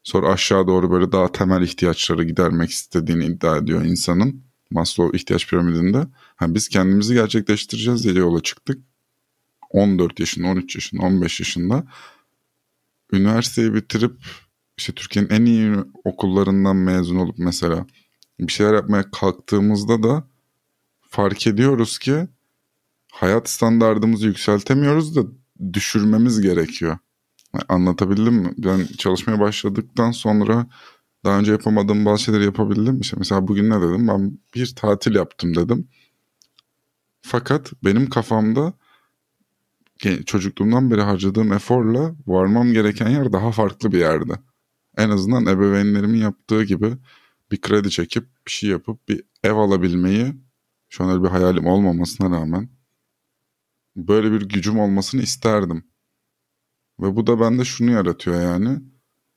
sonra 0.02 0.28
aşağı 0.32 0.66
doğru 0.66 0.90
böyle 0.90 1.12
daha 1.12 1.32
temel 1.32 1.62
ihtiyaçları 1.62 2.24
gidermek 2.24 2.70
istediğini 2.70 3.24
iddia 3.26 3.56
ediyor 3.56 3.84
insanın. 3.84 4.42
Maslow 4.70 5.18
ihtiyaç 5.18 5.48
piramidinde. 5.48 6.06
Yani 6.40 6.54
biz 6.54 6.68
kendimizi 6.68 7.14
gerçekleştireceğiz 7.14 8.04
diye 8.04 8.14
yola 8.14 8.42
çıktık. 8.42 8.78
14 9.70 10.20
yaşında, 10.20 10.48
13 10.48 10.74
yaşında, 10.74 11.02
15 11.02 11.40
yaşında. 11.40 11.84
Üniversiteyi 13.12 13.74
bitirip 13.74 14.16
işte 14.80 14.92
Türkiye'nin 14.92 15.30
en 15.30 15.44
iyi 15.44 15.76
okullarından 16.04 16.76
mezun 16.76 17.16
olup 17.16 17.38
mesela 17.38 17.86
bir 18.40 18.52
şeyler 18.52 18.74
yapmaya 18.74 19.10
kalktığımızda 19.10 20.02
da 20.02 20.28
fark 21.00 21.46
ediyoruz 21.46 21.98
ki 21.98 22.28
hayat 23.12 23.48
standartımızı 23.48 24.26
yükseltemiyoruz 24.26 25.16
da 25.16 25.22
düşürmemiz 25.72 26.40
gerekiyor. 26.40 26.98
Anlatabildim 27.68 28.34
mi? 28.34 28.52
Ben 28.58 28.86
çalışmaya 28.98 29.40
başladıktan 29.40 30.10
sonra 30.10 30.66
daha 31.24 31.38
önce 31.38 31.52
yapamadığım 31.52 32.04
bazı 32.04 32.22
şeyleri 32.22 32.44
yapabildim. 32.44 33.00
İşte 33.00 33.16
mesela 33.18 33.48
bugün 33.48 33.70
ne 33.70 33.80
dedim? 33.80 34.08
Ben 34.08 34.38
bir 34.54 34.74
tatil 34.76 35.14
yaptım 35.14 35.54
dedim. 35.54 35.88
Fakat 37.22 37.72
benim 37.84 38.10
kafamda 38.10 38.72
çocukluğumdan 40.26 40.90
beri 40.90 41.00
harcadığım 41.00 41.52
eforla 41.52 42.14
varmam 42.26 42.72
gereken 42.72 43.08
yer 43.08 43.32
daha 43.32 43.52
farklı 43.52 43.92
bir 43.92 43.98
yerde. 43.98 44.32
En 44.96 45.10
azından 45.10 45.46
ebeveynlerimin 45.46 46.18
yaptığı 46.18 46.64
gibi 46.64 46.96
bir 47.52 47.60
kredi 47.60 47.90
çekip 47.90 48.24
bir 48.46 48.50
şey 48.50 48.70
yapıp 48.70 49.08
bir 49.08 49.22
ev 49.44 49.52
alabilmeyi 49.52 50.34
şu 50.88 51.04
an 51.04 51.10
öyle 51.10 51.22
bir 51.22 51.28
hayalim 51.28 51.66
olmamasına 51.66 52.36
rağmen 52.36 52.68
böyle 53.96 54.32
bir 54.32 54.48
gücüm 54.48 54.78
olmasını 54.78 55.22
isterdim. 55.22 55.84
Ve 57.00 57.16
bu 57.16 57.26
da 57.26 57.40
bende 57.40 57.64
şunu 57.64 57.90
yaratıyor 57.90 58.42
yani. 58.42 58.78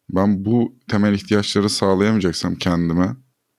Ben 0.10 0.46
bu 0.46 0.76
temel 0.88 1.14
ihtiyaçları 1.14 1.70
sağlayamayacaksam 1.70 2.56
kendime, 2.56 3.16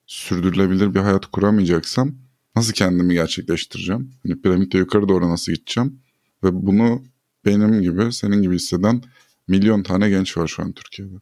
sürdürülebilir 0.07 0.95
bir 0.95 1.01
hayat 1.01 1.27
kuramayacaksam 1.27 2.15
nasıl 2.57 2.73
kendimi 2.73 3.15
gerçekleştireceğim? 3.15 4.11
Hani 4.23 4.43
piramitte 4.43 4.79
yukarı 4.79 5.09
doğru 5.09 5.31
nasıl 5.31 5.53
gideceğim? 5.53 6.03
Ve 6.45 6.49
bunu 6.53 7.03
benim 7.45 7.83
gibi, 7.83 8.13
senin 8.13 8.43
gibi 8.43 8.55
hisseden 8.55 9.03
milyon 9.49 9.83
tane 9.83 10.09
genç 10.09 10.37
var 10.37 10.47
şu 10.47 10.63
an 10.63 10.73
Türkiye'de. 10.73 11.15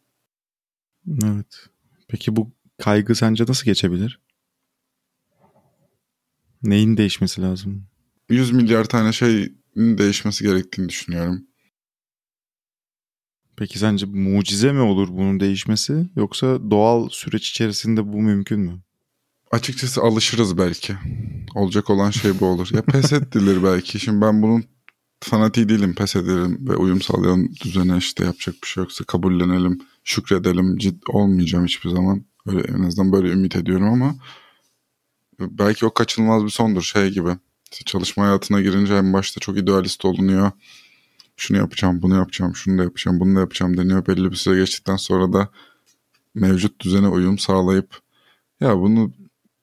Evet. 1.09 1.67
Peki 2.09 2.37
bu 2.37 2.51
kaygı 2.79 3.15
sence 3.15 3.45
nasıl 3.49 3.65
geçebilir? 3.65 4.21
Neyin 6.63 6.97
değişmesi 6.97 7.43
lazım? 7.43 7.87
100 8.29 8.53
milyar 8.53 8.85
tane 8.85 9.13
şeyin 9.13 9.59
değişmesi 9.77 10.45
gerektiğini 10.45 10.89
düşünüyorum. 10.89 11.47
Peki 13.57 13.79
sence 13.79 14.07
mucize 14.07 14.73
mi 14.73 14.81
olur 14.81 15.09
bunun 15.09 15.41
değişmesi 15.41 16.11
yoksa 16.17 16.71
doğal 16.71 17.09
süreç 17.09 17.51
içerisinde 17.51 18.13
bu 18.13 18.23
mümkün 18.23 18.61
mü? 18.61 18.81
Açıkçası 19.51 20.01
alışırız 20.03 20.59
belki. 20.59 20.95
Olacak 21.55 21.91
olan 21.91 22.11
şey 22.11 22.41
bu 22.41 22.47
olur. 22.47 22.69
Ya 22.73 22.83
pes 22.83 23.13
edilir 23.13 23.63
belki. 23.63 24.01
Şimdi 24.01 24.21
ben 24.21 24.43
bunun 24.43 24.65
fanatiği 25.21 25.69
değilim. 25.69 25.95
Pes 25.95 26.17
edelim 26.17 26.69
ve 26.69 26.77
uyum 26.77 27.03
sağlayalım 27.03 27.55
düzene 27.65 27.97
işte 27.97 28.25
yapacak 28.25 28.55
bir 28.63 28.69
şey 28.69 28.83
yoksa 28.83 29.05
kabullenelim, 29.05 29.79
şükredelim. 30.05 30.79
Cid 30.79 31.03
olmayacağım 31.09 31.65
hiçbir 31.65 31.91
zaman. 31.91 32.25
Öyle 32.47 32.61
en 32.61 32.83
azından 32.83 33.13
böyle 33.13 33.29
ümit 33.29 33.57
ediyorum 33.57 33.93
ama 33.93 34.15
belki 35.41 35.87
o 35.87 35.95
kaçınılmaz 35.95 36.45
bir 36.45 36.51
sondur 36.51 36.83
şey 36.83 37.11
gibi. 37.11 37.31
İşte 37.73 37.85
çalışma 37.85 38.25
hayatına 38.25 38.61
girince 38.61 38.95
en 38.95 39.13
başta 39.13 39.41
çok 39.41 39.59
idealist 39.59 40.05
olunuyor 40.05 40.53
şunu 41.37 41.59
yapacağım, 41.59 42.03
bunu 42.03 42.17
yapacağım, 42.17 42.57
şunu 42.57 42.79
da 42.79 42.83
yapacağım, 42.83 43.21
bunu 43.21 43.37
da 43.37 43.41
yapacağım 43.41 43.77
deniyor. 43.77 44.07
Belli 44.07 44.31
bir 44.31 44.37
süre 44.37 44.61
geçtikten 44.61 44.97
sonra 44.97 45.33
da 45.33 45.49
mevcut 46.35 46.81
düzene 46.81 47.09
uyum 47.09 47.39
sağlayıp 47.39 47.99
ya 48.61 48.79
bunu 48.79 49.13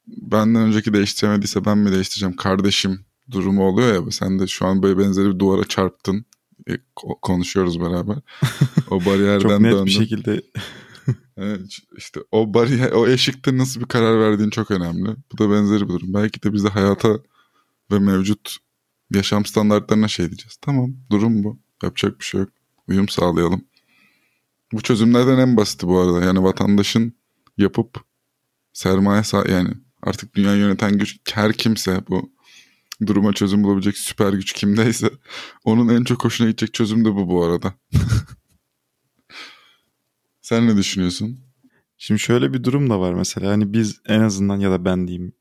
benden 0.07 0.61
önceki 0.61 0.93
değiştiremediyse 0.93 1.65
ben 1.65 1.77
mi 1.77 1.91
değiştireceğim 1.91 2.35
kardeşim 2.35 3.05
durumu 3.31 3.63
oluyor 3.63 4.05
ya. 4.05 4.11
Sen 4.11 4.39
de 4.39 4.47
şu 4.47 4.65
an 4.65 4.83
böyle 4.83 4.97
benzeri 4.99 5.27
bir 5.33 5.39
duvara 5.39 5.63
çarptın. 5.63 6.25
E, 6.69 6.73
konuşuyoruz 7.21 7.79
beraber. 7.79 8.17
O 8.89 9.05
bariyerden 9.05 9.39
Çok 9.49 9.59
net 9.59 9.85
bir 9.85 9.91
şekilde. 9.91 10.41
evet, 11.37 11.61
işte 11.97 12.19
o 12.31 12.53
bariyer, 12.53 12.91
o 12.91 13.07
eşikte 13.07 13.57
nasıl 13.57 13.81
bir 13.81 13.85
karar 13.85 14.19
verdiğin 14.19 14.49
çok 14.49 14.71
önemli. 14.71 15.15
Bu 15.31 15.37
da 15.37 15.51
benzeri 15.51 15.83
bir 15.83 15.93
durum. 15.93 16.13
Belki 16.13 16.43
de 16.43 16.53
biz 16.53 16.63
de 16.63 16.69
hayata 16.69 17.19
ve 17.91 17.99
mevcut 17.99 18.57
yaşam 19.13 19.45
standartlarına 19.45 20.07
şey 20.07 20.27
diyeceğiz. 20.27 20.57
Tamam 20.61 20.93
durum 21.11 21.43
bu. 21.43 21.59
Yapacak 21.83 22.19
bir 22.19 22.25
şey 22.25 22.39
yok. 22.41 22.49
Uyum 22.87 23.09
sağlayalım. 23.09 23.65
Bu 24.73 24.81
çözümlerden 24.81 25.37
en 25.37 25.57
basiti 25.57 25.87
bu 25.87 25.99
arada. 25.99 26.25
Yani 26.25 26.43
vatandaşın 26.43 27.13
yapıp 27.57 28.03
sermaye 28.73 29.23
sağ 29.23 29.45
yani 29.49 29.69
artık 30.03 30.35
dünya 30.35 30.55
yöneten 30.55 30.97
güç 30.97 31.17
her 31.33 31.53
kimse 31.53 32.01
bu 32.09 32.31
duruma 33.05 33.33
çözüm 33.33 33.63
bulabilecek 33.63 33.97
süper 33.97 34.33
güç 34.33 34.53
kimdeyse 34.53 35.09
onun 35.63 35.89
en 35.89 36.03
çok 36.03 36.23
hoşuna 36.23 36.47
gidecek 36.47 36.73
çözüm 36.73 37.05
de 37.05 37.15
bu 37.15 37.29
bu 37.29 37.43
arada. 37.43 37.73
Sen 40.41 40.67
ne 40.67 40.77
düşünüyorsun? 40.77 41.39
Şimdi 41.97 42.19
şöyle 42.19 42.53
bir 42.53 42.63
durum 42.63 42.89
da 42.89 42.99
var 42.99 43.13
mesela 43.13 43.51
hani 43.51 43.73
biz 43.73 44.01
en 44.07 44.19
azından 44.19 44.59
ya 44.59 44.71
da 44.71 44.85
ben 44.85 45.07
diyeyim 45.07 45.33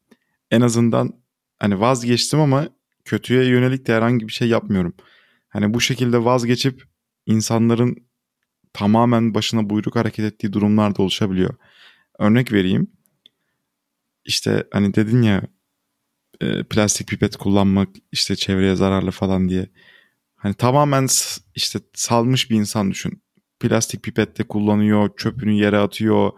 en 0.51 0.61
azından 0.61 1.13
hani 1.59 1.81
vazgeçtim 1.81 2.41
ama 2.41 2.69
kötüye 3.05 3.45
yönelik 3.45 3.87
de 3.87 3.95
herhangi 3.95 4.29
bir 4.29 4.33
şey 4.33 4.49
yapmıyorum. 4.49 4.95
Hani 5.49 5.75
bu 5.75 5.81
şekilde 5.81 6.25
vazgeçip 6.25 6.85
insanların 7.27 7.97
tamamen 8.73 9.35
başına 9.35 9.71
buyruk 9.71 9.97
hareket 9.97 10.25
ettiği 10.25 10.53
durumlar 10.53 10.97
da 10.97 11.03
oluşabiliyor. 11.03 11.55
Örnek 12.19 12.53
vereyim. 12.53 12.91
İşte 14.25 14.65
hani 14.73 14.95
dedin 14.95 15.23
ya 15.23 15.43
e, 16.41 16.63
plastik 16.65 17.09
pipet 17.09 17.37
kullanmak 17.37 17.89
işte 18.13 18.37
çevreye 18.37 18.77
zararlı 18.77 19.11
falan 19.11 19.49
diye. 19.49 19.69
Hani 20.37 20.55
tamamen 20.55 21.09
işte 21.55 21.79
salmış 21.95 22.51
bir 22.51 22.57
insan 22.57 22.91
düşün. 22.91 23.23
Plastik 23.61 24.03
pipette 24.03 24.45
kullanıyor, 24.45 25.11
çöpünü 25.17 25.53
yere 25.53 25.79
atıyor, 25.79 26.31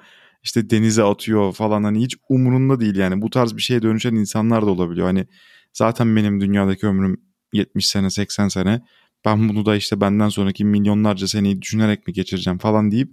işte 0.42 0.71
denize 0.71 1.02
atıyor 1.02 1.52
falan 1.52 1.85
hani 1.85 2.02
hiç 2.02 2.16
umurunda 2.28 2.80
değil 2.80 2.97
yani. 2.97 3.23
Bu 3.23 3.30
tarz 3.30 3.57
bir 3.57 3.62
şeye 3.62 3.83
dönüşen 3.83 4.14
insanlar 4.14 4.66
da 4.66 4.71
olabiliyor. 4.71 5.07
Hani 5.07 5.26
zaten 5.73 6.16
benim 6.16 6.40
dünyadaki 6.40 6.87
ömrüm 6.87 7.21
70 7.52 7.88
sene 7.88 8.11
80 8.11 8.49
sene 8.49 8.83
ben 9.25 9.49
bunu 9.49 9.66
da 9.66 9.76
işte 9.76 10.00
benden 10.00 10.28
sonraki 10.28 10.64
milyonlarca 10.64 11.26
seneyi 11.28 11.62
düşünerek 11.62 12.07
mi 12.07 12.12
geçireceğim 12.12 12.59
falan 12.59 12.90
deyip 12.90 13.12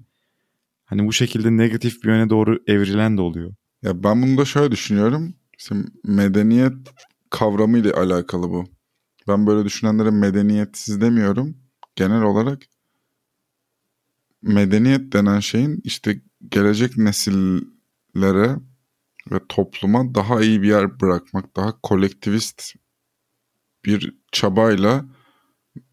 hani 0.86 1.08
bu 1.08 1.13
şekilde 1.13 1.58
negatif 1.58 2.03
bir 2.03 2.10
yöne 2.10 2.29
doğru 2.29 2.60
evrilen 2.67 3.17
de 3.17 3.22
oluyor. 3.22 3.53
Ya 3.84 4.03
ben 4.03 4.22
bunu 4.22 4.38
da 4.38 4.46
şöyle 4.46 4.72
düşünüyorum. 4.72 5.34
İşte 5.58 5.76
medeniyet 6.04 6.74
kavramı 7.30 7.78
ile 7.78 7.92
alakalı 7.92 8.50
bu. 8.50 8.66
Ben 9.28 9.48
böyle 9.48 9.66
düşünenlere 9.66 10.12
medeniyetsiz 10.12 11.02
demiyorum. 11.02 11.58
genel 11.96 12.22
olarak 12.22 12.62
medeniyet 14.42 15.12
denen 15.14 15.40
şeyin 15.40 15.82
işte 15.84 16.22
gelecek 16.50 16.98
nesillere 16.98 18.56
ve 19.32 19.40
topluma 19.50 20.16
daha 20.16 20.42
iyi 20.42 20.62
bir 20.62 20.68
yer 20.68 21.00
bırakmak, 21.00 21.56
daha 21.56 21.82
kolektivist 21.82 22.76
bir 23.86 24.18
çabayla 24.32 25.06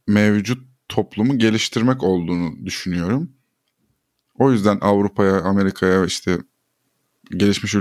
mevcut 0.06 0.68
toplumu 0.88 1.38
geliştirmek 1.38 2.02
olduğunu 2.02 2.66
düşünüyorum. 2.66 3.32
O 4.34 4.52
yüzden 4.52 4.78
Avrupa'ya, 4.80 5.40
Amerika'ya 5.40 6.04
işte 6.04 6.38
gelişmiş 7.30 7.74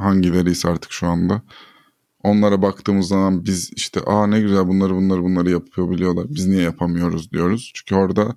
ülkeleri 0.00 0.08
hangileriyse 0.08 0.68
artık 0.68 0.92
şu 0.92 1.06
anda 1.06 1.42
onlara 2.22 2.62
baktığımız 2.62 3.08
zaman 3.08 3.44
biz 3.44 3.70
işte 3.76 4.00
aa 4.00 4.26
ne 4.26 4.40
güzel 4.40 4.68
bunları 4.68 4.94
bunları 4.94 5.22
bunları 5.22 5.50
yapıyor 5.50 5.90
biliyorlar. 5.90 6.26
Biz 6.28 6.46
niye 6.46 6.62
yapamıyoruz 6.62 7.32
diyoruz. 7.32 7.72
Çünkü 7.74 7.94
orada 7.94 8.36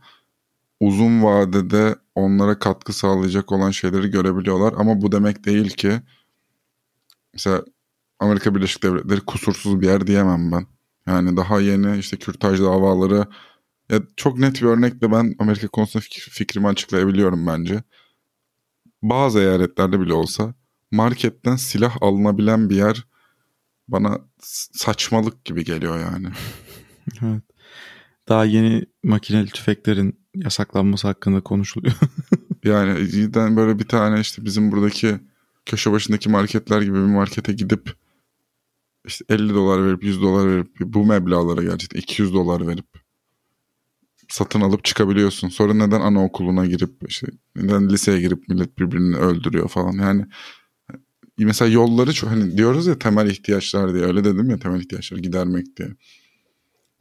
uzun 0.79 1.23
vadede 1.23 1.95
onlara 2.15 2.59
katkı 2.59 2.93
sağlayacak 2.93 3.51
olan 3.51 3.71
şeyleri 3.71 4.11
görebiliyorlar. 4.11 4.73
Ama 4.77 5.01
bu 5.01 5.11
demek 5.11 5.45
değil 5.45 5.69
ki 5.69 6.01
mesela 7.33 7.63
Amerika 8.19 8.55
Birleşik 8.55 8.83
Devletleri 8.83 9.21
kusursuz 9.21 9.81
bir 9.81 9.87
yer 9.87 10.07
diyemem 10.07 10.51
ben. 10.51 10.67
Yani 11.07 11.37
daha 11.37 11.61
yeni 11.61 11.97
işte 11.97 12.17
kürtaj 12.17 12.59
davaları 12.59 13.27
ya 13.91 14.01
çok 14.17 14.39
net 14.39 14.61
bir 14.61 14.67
örnekle 14.67 15.11
ben 15.11 15.35
Amerika 15.39 15.67
konusunda 15.67 16.05
fikrimi 16.09 16.67
açıklayabiliyorum 16.67 17.47
bence. 17.47 17.83
Bazı 19.01 19.39
eyaletlerde 19.39 19.99
bile 19.99 20.13
olsa 20.13 20.53
marketten 20.95 21.55
silah 21.55 21.97
alınabilen 22.01 22.69
bir 22.69 22.75
yer 22.75 23.05
bana 23.87 24.19
saçmalık 24.73 25.45
gibi 25.45 25.63
geliyor 25.65 25.99
yani. 25.99 26.27
evet. 27.21 27.43
Daha 28.29 28.45
yeni 28.45 28.85
makineli 29.03 29.49
tüfeklerin 29.49 30.19
yasaklanması 30.35 31.07
hakkında 31.07 31.41
konuşuluyor. 31.41 31.95
yani 32.63 33.09
cidden 33.09 33.57
böyle 33.57 33.79
bir 33.79 33.87
tane 33.87 34.19
işte 34.19 34.45
bizim 34.45 34.71
buradaki 34.71 35.19
köşe 35.65 35.91
başındaki 35.91 36.29
marketler 36.29 36.81
gibi 36.81 36.93
bir 36.93 36.99
markete 36.99 37.53
gidip 37.53 37.93
işte 39.05 39.25
50 39.29 39.53
dolar 39.53 39.85
verip 39.85 40.03
100 40.03 40.21
dolar 40.21 40.47
verip 40.47 40.67
bu 40.79 41.05
meblağlara 41.05 41.63
gerçekten 41.63 41.99
200 41.99 42.33
dolar 42.33 42.67
verip 42.67 42.85
satın 44.29 44.61
alıp 44.61 44.83
çıkabiliyorsun. 44.83 45.49
Sonra 45.49 45.73
neden 45.73 46.01
anaokuluna 46.01 46.65
girip 46.65 47.09
işte 47.09 47.27
neden 47.55 47.89
liseye 47.89 48.19
girip 48.21 48.49
millet 48.49 48.79
birbirini 48.79 49.15
öldürüyor 49.15 49.67
falan. 49.67 49.93
Yani 49.93 50.25
mesela 51.37 51.71
yolları 51.71 52.13
çok 52.13 52.29
hani 52.29 52.57
diyoruz 52.57 52.87
ya 52.87 52.99
temel 52.99 53.29
ihtiyaçlar 53.29 53.93
diye 53.93 54.03
öyle 54.03 54.23
dedim 54.23 54.49
ya 54.49 54.59
temel 54.59 54.79
ihtiyaçları 54.79 55.21
gidermek 55.21 55.77
diye. 55.77 55.89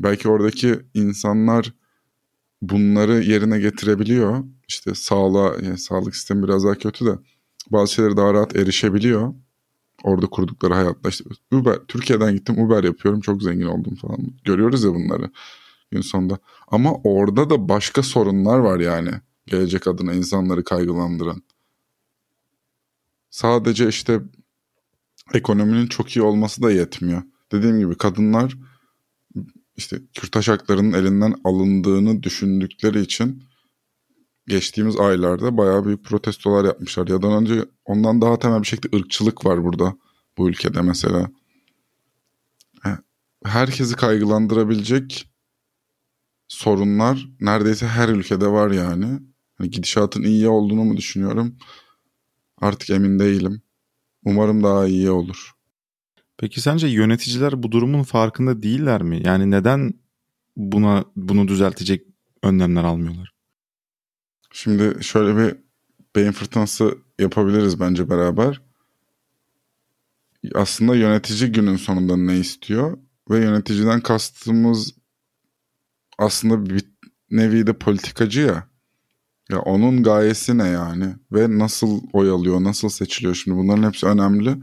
Belki 0.01 0.29
oradaki 0.29 0.81
insanlar 0.95 1.73
bunları 2.63 3.23
yerine 3.23 3.59
getirebiliyor. 3.59 4.45
İşte 4.69 4.95
sağlığa, 4.95 5.55
yani 5.63 5.79
sağlık 5.79 6.17
sistemi 6.17 6.43
biraz 6.43 6.65
daha 6.65 6.75
kötü 6.75 7.07
de 7.07 7.19
bazı 7.71 7.93
şeylere 7.93 8.17
daha 8.17 8.35
rahat 8.35 8.57
erişebiliyor. 8.57 9.35
Orada 10.03 10.27
kurdukları 10.27 10.75
hayatta 10.75 11.09
işte 11.09 11.25
Uber, 11.53 11.77
Türkiye'den 11.89 12.33
gittim 12.33 12.59
Uber 12.59 12.85
yapıyorum 12.85 13.21
çok 13.21 13.43
zengin 13.43 13.67
oldum 13.67 13.95
falan. 13.95 14.19
Görüyoruz 14.45 14.85
ya 14.85 14.95
bunları 14.95 15.31
gün 15.91 16.01
sonunda. 16.01 16.39
Ama 16.69 16.93
orada 17.05 17.51
da 17.51 17.69
başka 17.69 18.03
sorunlar 18.03 18.59
var 18.59 18.81
yani. 18.81 19.11
Gelecek 19.47 19.87
adına 19.87 20.13
insanları 20.13 20.65
kaygılandıran. 20.65 21.43
Sadece 23.35 23.89
işte 23.89 24.21
ekonominin 25.35 25.87
çok 25.87 26.17
iyi 26.17 26.23
olması 26.23 26.63
da 26.63 26.71
yetmiyor. 26.71 27.23
Dediğim 27.53 27.79
gibi 27.79 27.97
kadınlar 27.97 28.55
işte 29.77 30.01
kürtaj 30.15 30.49
haklarının 30.49 30.93
elinden 30.93 31.35
alındığını 31.45 32.23
düşündükleri 32.23 33.01
için 33.01 33.43
geçtiğimiz 34.47 34.97
aylarda 34.97 35.57
bayağı 35.57 35.85
büyük 35.85 36.05
protestolar 36.05 36.65
yapmışlar. 36.65 37.09
Ya 37.09 37.23
da 37.23 37.27
önce 37.27 37.65
ondan 37.85 38.21
daha 38.21 38.39
temel 38.39 38.63
bir 38.63 38.67
şekilde 38.67 38.97
ırkçılık 38.97 39.47
var 39.47 39.65
burada 39.65 39.97
bu 40.39 40.49
ülkede 40.49 40.83
mesela. 40.83 41.31
Herkesi 43.45 43.97
kaygılandırabilecek 43.97 45.31
sorunlar 46.49 47.29
neredeyse 47.41 47.87
her 47.87 48.09
ülkede 48.09 48.47
var 48.47 48.71
yani. 48.71 49.21
Hani 49.59 49.71
gidişatın 49.71 50.23
iyi 50.23 50.49
olduğunu 50.49 50.85
mu 50.85 50.97
düşünüyorum? 50.97 51.57
Artık 52.65 52.91
emin 52.91 53.19
değilim. 53.19 53.63
Umarım 54.25 54.63
daha 54.63 54.87
iyi 54.87 55.11
olur. 55.11 55.53
Peki 56.39 56.61
sence 56.61 56.87
yöneticiler 56.87 57.63
bu 57.63 57.73
durumun 57.73 58.03
farkında 58.03 58.63
değiller 58.63 59.03
mi? 59.03 59.23
Yani 59.25 59.51
neden 59.51 59.95
buna 60.57 61.05
bunu 61.17 61.49
düzeltecek 61.49 62.07
önlemler 62.43 62.85
almıyorlar? 62.85 63.35
Şimdi 64.53 65.05
şöyle 65.05 65.37
bir 65.37 65.57
beyin 66.17 66.33
fırtınası 66.33 66.99
yapabiliriz 67.19 67.81
bence 67.81 68.11
beraber. 68.11 68.61
Aslında 70.55 70.97
yönetici 70.97 71.53
günün 71.53 71.77
sonunda 71.77 72.17
ne 72.17 72.39
istiyor 72.39 72.99
ve 73.31 73.39
yöneticiden 73.39 74.01
kastımız 74.01 74.95
aslında 76.19 76.67
bir 76.67 76.85
nevi 77.31 77.67
de 77.67 77.73
politikacı 77.73 78.41
ya. 78.41 78.74
Ya 79.51 79.59
onun 79.59 80.03
gayesi 80.03 80.59
ne 80.59 80.69
yani 80.69 81.15
ve 81.33 81.59
nasıl 81.59 82.01
oy 82.13 82.31
alıyor, 82.31 82.65
nasıl 82.65 82.89
seçiliyor 82.89 83.35
şimdi 83.35 83.57
bunların 83.57 83.83
hepsi 83.83 84.07
önemli. 84.07 84.57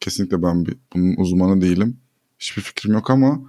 Kesinlikle 0.00 0.42
ben 0.42 0.66
bir, 0.66 0.76
bunun 0.94 1.14
uzmanı 1.16 1.60
değilim. 1.60 2.00
Hiçbir 2.38 2.62
fikrim 2.62 2.92
yok 2.92 3.10
ama 3.10 3.40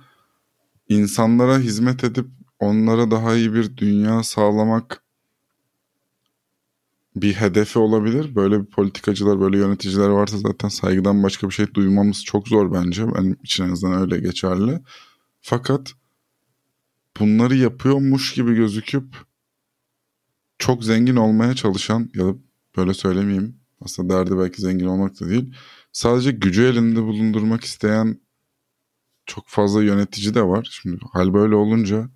insanlara 0.89 1.59
hizmet 1.59 2.03
edip 2.03 2.27
onlara 2.59 3.11
daha 3.11 3.35
iyi 3.35 3.53
bir 3.53 3.77
dünya 3.77 4.23
sağlamak 4.23 5.03
bir 7.15 7.33
hedefi 7.33 7.79
olabilir. 7.79 8.35
Böyle 8.35 8.61
bir 8.61 8.65
politikacılar, 8.65 9.39
böyle 9.41 9.57
yöneticiler 9.57 10.09
varsa 10.09 10.37
zaten 10.37 10.69
saygıdan 10.69 11.23
başka 11.23 11.49
bir 11.49 11.53
şey 11.53 11.73
duymamız 11.73 12.23
çok 12.23 12.47
zor 12.47 12.73
bence. 12.73 13.15
Benim 13.15 13.37
için 13.43 13.63
en 13.63 13.69
azından 13.69 14.01
öyle 14.01 14.19
geçerli. 14.19 14.79
Fakat 15.41 15.93
bunları 17.19 17.55
yapıyormuş 17.55 18.33
gibi 18.33 18.55
gözüküp 18.55 19.05
çok 20.59 20.83
zengin 20.83 21.15
olmaya 21.15 21.53
çalışan 21.55 22.09
ya 22.15 22.25
da 22.25 22.35
böyle 22.77 22.93
söylemeyeyim 22.93 23.55
aslında 23.81 24.13
derdi 24.13 24.37
belki 24.37 24.61
zengin 24.61 24.85
olmak 24.85 25.19
da 25.19 25.29
değil. 25.29 25.53
Sadece 25.91 26.31
gücü 26.31 26.63
elinde 26.63 27.03
bulundurmak 27.03 27.63
isteyen 27.63 28.19
çok 29.25 29.47
fazla 29.47 29.83
yönetici 29.83 30.33
de 30.33 30.43
var. 30.43 30.67
Şimdi 30.81 30.99
hal 31.11 31.33
böyle 31.33 31.55
olunca 31.55 32.09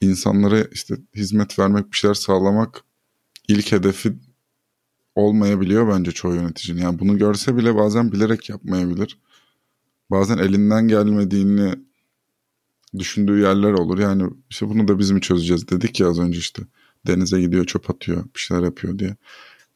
insanlara 0.00 0.62
işte 0.62 0.96
hizmet 1.16 1.58
vermek, 1.58 1.92
bir 1.92 1.96
şeyler 1.96 2.14
sağlamak 2.14 2.84
ilk 3.48 3.72
hedefi 3.72 4.12
olmayabiliyor 5.14 5.88
bence 5.88 6.12
çoğu 6.12 6.34
yöneticinin. 6.34 6.82
Yani 6.82 6.98
bunu 6.98 7.18
görse 7.18 7.56
bile 7.56 7.74
bazen 7.74 8.12
bilerek 8.12 8.48
yapmayabilir. 8.48 9.18
Bazen 10.10 10.38
elinden 10.38 10.88
gelmediğini 10.88 11.74
düşündüğü 12.98 13.40
yerler 13.40 13.72
olur. 13.72 13.98
Yani 13.98 14.30
işte 14.50 14.68
bunu 14.68 14.88
da 14.88 14.98
biz 14.98 15.10
mi 15.10 15.20
çözeceğiz 15.20 15.68
dedik 15.68 16.00
ya 16.00 16.08
az 16.08 16.18
önce 16.18 16.38
işte. 16.38 16.62
Denize 17.06 17.40
gidiyor 17.40 17.64
çöp 17.64 17.90
atıyor 17.90 18.24
bir 18.24 18.40
şeyler 18.40 18.62
yapıyor 18.62 18.98
diye. 18.98 19.16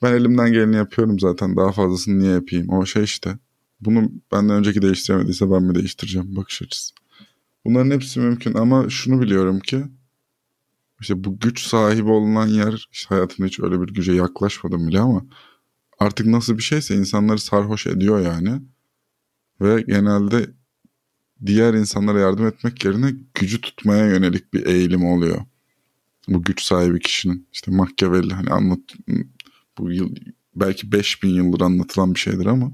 Ben 0.02 0.12
elimden 0.12 0.52
geleni 0.52 0.76
yapıyorum 0.76 1.20
zaten 1.20 1.56
daha 1.56 1.72
fazlasını 1.72 2.18
niye 2.18 2.32
yapayım? 2.32 2.68
O 2.68 2.86
şey 2.86 3.04
işte. 3.04 3.38
Bunu 3.80 4.12
benden 4.32 4.56
önceki 4.56 4.82
değiştiremediyse 4.82 5.50
ben 5.50 5.62
mi 5.62 5.74
değiştireceğim 5.74 6.36
bakış 6.36 6.62
açısı. 6.62 6.94
Bunların 7.64 7.90
hepsi 7.90 8.20
mümkün 8.20 8.54
ama 8.54 8.90
şunu 8.90 9.20
biliyorum 9.20 9.60
ki 9.60 9.84
işte 11.00 11.24
bu 11.24 11.38
güç 11.38 11.66
sahibi 11.66 12.10
olunan 12.10 12.46
yer 12.46 12.88
işte 12.92 13.14
hayatımda 13.14 13.46
hiç 13.46 13.60
öyle 13.60 13.80
bir 13.80 13.94
güce 13.94 14.12
yaklaşmadım 14.12 14.88
bile 14.88 15.00
ama 15.00 15.26
artık 15.98 16.26
nasıl 16.26 16.58
bir 16.58 16.62
şeyse 16.62 16.94
insanları 16.94 17.38
sarhoş 17.38 17.86
ediyor 17.86 18.20
yani. 18.20 18.62
Ve 19.60 19.82
genelde 19.82 20.50
diğer 21.46 21.74
insanlara 21.74 22.20
yardım 22.20 22.46
etmek 22.46 22.84
yerine 22.84 23.14
gücü 23.34 23.60
tutmaya 23.60 24.06
yönelik 24.06 24.54
bir 24.54 24.66
eğilim 24.66 25.04
oluyor. 25.04 25.44
Bu 26.30 26.42
güç 26.42 26.62
sahibi 26.62 27.00
kişinin 27.00 27.48
işte 27.52 27.70
Machiavelli 27.70 28.34
hani 28.34 28.50
anlat 28.50 28.80
bu 29.78 29.92
yıl 29.92 30.14
belki 30.54 30.92
5000 30.92 31.28
yıldır 31.28 31.60
anlatılan 31.60 32.14
bir 32.14 32.20
şeydir 32.20 32.46
ama 32.46 32.72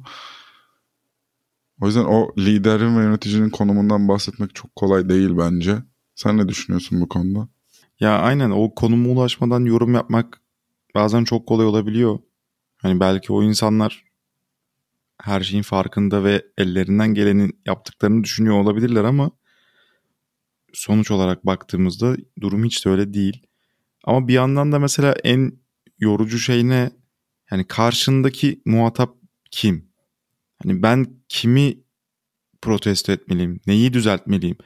o 1.81 1.87
yüzden 1.87 2.05
o 2.05 2.35
liderin 2.39 2.99
ve 2.99 3.03
yöneticinin 3.03 3.51
konumundan 3.51 4.09
bahsetmek 4.09 4.55
çok 4.55 4.77
kolay 4.77 5.09
değil 5.09 5.31
bence. 5.39 5.77
Sen 6.15 6.37
ne 6.37 6.49
düşünüyorsun 6.49 7.01
bu 7.01 7.09
konuda? 7.09 7.49
Ya 8.01 8.19
aynen 8.19 8.51
o 8.51 8.75
konuma 8.75 9.09
ulaşmadan 9.09 9.65
yorum 9.65 9.95
yapmak 9.95 10.41
bazen 10.95 11.25
çok 11.25 11.47
kolay 11.47 11.67
olabiliyor. 11.67 12.19
Hani 12.77 13.01
belki 13.01 13.33
o 13.33 13.43
insanlar 13.43 14.05
her 15.23 15.41
şeyin 15.41 15.63
farkında 15.63 16.25
ve 16.25 16.43
ellerinden 16.59 17.15
gelenin 17.15 17.61
yaptıklarını 17.67 18.25
düşünüyor 18.25 18.61
olabilirler 18.61 19.05
ama 19.05 19.31
sonuç 20.73 21.11
olarak 21.11 21.47
baktığımızda 21.47 22.17
durum 22.41 22.65
hiç 22.65 22.87
de 22.87 22.91
öyle 22.91 23.15
değil. 23.15 23.46
Ama 24.07 24.29
bir 24.29 24.35
yandan 24.35 24.73
da 24.73 24.79
mesela 24.79 25.15
en 25.25 25.53
yorucu 25.99 26.39
şey 26.39 26.69
ne? 26.69 26.91
Yani 27.51 27.65
karşındaki 27.65 28.63
muhatap 28.65 29.15
kim? 29.51 29.89
Hani 30.63 30.83
ben 30.83 31.07
kimi 31.29 31.79
protesto 32.63 33.13
etmeliyim? 33.13 33.61
Neyi 33.67 33.93
düzeltmeliyim? 33.93 34.57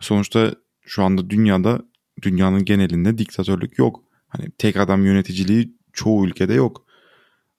Sonuçta 0.00 0.54
şu 0.80 1.02
anda 1.02 1.30
dünyada 1.30 1.82
dünyanın 2.22 2.64
genelinde 2.64 3.18
diktatörlük 3.18 3.78
yok. 3.78 4.04
Hani 4.28 4.50
tek 4.58 4.76
adam 4.76 5.04
yöneticiliği 5.06 5.76
çoğu 5.92 6.26
ülkede 6.26 6.54
yok. 6.54 6.86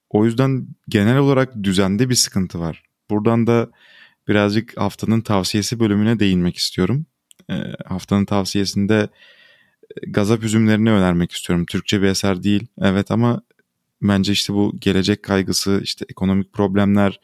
O 0.10 0.26
yüzden 0.26 0.68
genel 0.90 1.18
olarak 1.18 1.64
düzende 1.64 2.10
bir 2.10 2.16
sıkıntı 2.16 2.60
var. 2.60 2.84
Buradan 3.10 3.48
da 3.48 3.72
birazcık 4.28 4.78
haftanın 4.78 5.22
tavsiyesi 5.22 5.80
bölümüne 5.80 6.20
değinmek 6.20 6.58
istiyorum. 6.58 7.06
E, 7.50 7.54
haftanın 7.86 8.26
tavsiyesinde 8.26 9.10
gazap 10.08 10.44
üzümlerini 10.44 10.92
önermek 10.92 11.32
istiyorum. 11.32 11.66
Türkçe 11.66 12.02
bir 12.02 12.08
eser 12.08 12.44
değil 12.44 12.68
evet 12.82 13.12
ama 13.12 13.42
bence 14.02 14.32
işte 14.32 14.54
bu 14.54 14.74
gelecek 14.80 15.24
kaygısı, 15.24 15.80
işte 15.84 16.06
ekonomik 16.10 16.54
problemler, 16.54 17.20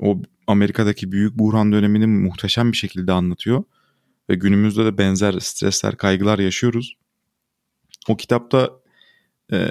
o 0.00 0.22
Amerika'daki 0.46 1.12
büyük 1.12 1.38
buhran 1.38 1.72
dönemini 1.72 2.06
muhteşem 2.06 2.72
bir 2.72 2.76
şekilde 2.76 3.12
anlatıyor. 3.12 3.64
Ve 4.30 4.34
günümüzde 4.34 4.84
de 4.84 4.98
benzer 4.98 5.32
stresler, 5.38 5.96
kaygılar 5.96 6.38
yaşıyoruz. 6.38 6.96
O 8.08 8.16
kitapta 8.16 8.70
e, 9.52 9.70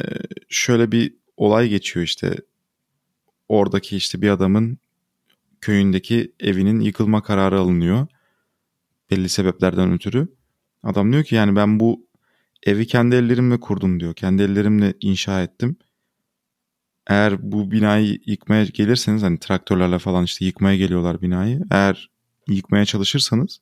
şöyle 0.50 0.92
bir 0.92 1.16
olay 1.38 1.70
geçiyor 1.70 2.06
işte. 2.06 2.36
Oradaki 3.50 3.98
işte 3.98 4.22
bir 4.22 4.30
adamın 4.30 4.78
köyündeki 5.62 6.32
evinin 6.40 6.80
yıkılma 6.80 7.24
kararı 7.24 7.60
alınıyor. 7.60 8.08
Belli 9.12 9.30
sebeplerden 9.30 9.94
ötürü. 9.94 10.28
Adam 10.84 11.12
diyor 11.12 11.24
ki 11.24 11.36
yani 11.36 11.56
ben 11.56 11.80
bu 11.80 12.08
evi 12.63 12.88
kendi 12.88 13.15
ellerimle 13.15 13.60
kurdum 13.60 14.00
diyor. 14.00 14.13
Kendi 14.13 14.43
ellerimle 14.43 14.93
inşa 15.02 15.41
ettim. 15.41 15.78
Eğer 17.08 17.52
bu 17.52 17.71
binayı 17.71 18.19
yıkmaya 18.26 18.65
gelirseniz 18.65 19.24
hani 19.24 19.39
traktörlerle 19.39 20.00
falan 20.00 20.24
işte 20.24 20.45
yıkmaya 20.45 20.78
geliyorlar 20.78 21.21
binayı. 21.21 21.62
Eğer 21.71 22.10
yıkmaya 22.47 22.86
çalışırsanız 22.86 23.62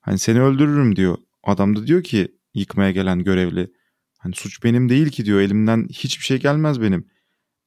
hani 0.00 0.18
seni 0.18 0.42
öldürürüm 0.42 0.96
diyor. 0.96 1.18
Adam 1.42 1.76
da 1.76 1.86
diyor 1.86 2.02
ki 2.02 2.38
yıkmaya 2.54 2.90
gelen 2.90 3.24
görevli. 3.24 3.72
Hani 4.18 4.34
suç 4.34 4.64
benim 4.64 4.88
değil 4.88 5.08
ki 5.10 5.24
diyor. 5.24 5.40
Elimden 5.40 5.88
hiçbir 5.88 6.24
şey 6.24 6.40
gelmez 6.40 6.80
benim. 6.80 7.08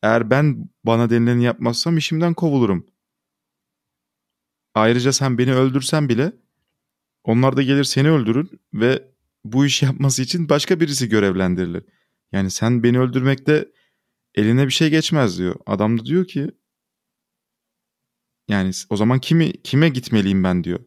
Eğer 0.03 0.29
ben 0.29 0.69
bana 0.83 1.09
denileni 1.09 1.43
yapmazsam 1.43 1.97
işimden 1.97 2.33
kovulurum. 2.33 2.85
Ayrıca 4.75 5.13
sen 5.13 5.37
beni 5.37 5.53
öldürsen 5.53 6.09
bile 6.09 6.33
onlar 7.23 7.57
da 7.57 7.61
gelir 7.61 7.83
seni 7.83 8.09
öldürür 8.11 8.49
ve 8.73 9.03
bu 9.53 9.65
işi 9.65 9.85
yapması 9.85 10.21
için 10.21 10.49
başka 10.49 10.79
birisi 10.79 11.09
görevlendirilir. 11.09 11.83
Yani 12.31 12.51
sen 12.51 12.83
beni 12.83 12.99
öldürmekte 12.99 13.71
eline 14.35 14.65
bir 14.65 14.71
şey 14.71 14.89
geçmez 14.89 15.37
diyor. 15.37 15.55
Adam 15.65 15.99
da 15.99 16.05
diyor 16.05 16.27
ki 16.27 16.51
yani 18.47 18.71
o 18.89 18.97
zaman 18.97 19.19
kimi 19.19 19.61
kime 19.61 19.89
gitmeliyim 19.89 20.43
ben 20.43 20.63
diyor. 20.63 20.79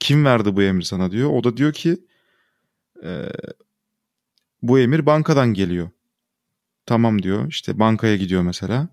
Kim 0.00 0.24
verdi 0.24 0.56
bu 0.56 0.62
emri 0.62 0.84
sana 0.84 1.10
diyor. 1.10 1.30
O 1.30 1.44
da 1.44 1.56
diyor 1.56 1.72
ki 1.72 2.06
e, 3.04 3.28
bu 4.62 4.78
emir 4.78 5.06
bankadan 5.06 5.54
geliyor. 5.54 5.90
Tamam 6.86 7.22
diyor 7.22 7.48
işte 7.48 7.78
bankaya 7.78 8.16
gidiyor 8.16 8.42
mesela. 8.42 8.88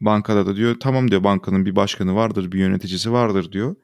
Bankada 0.00 0.46
da 0.46 0.56
diyor 0.56 0.76
tamam 0.80 1.10
diyor 1.10 1.24
bankanın 1.24 1.66
bir 1.66 1.76
başkanı 1.76 2.14
vardır 2.14 2.52
bir 2.52 2.58
yöneticisi 2.58 3.12
vardır 3.12 3.52
diyor. 3.52 3.76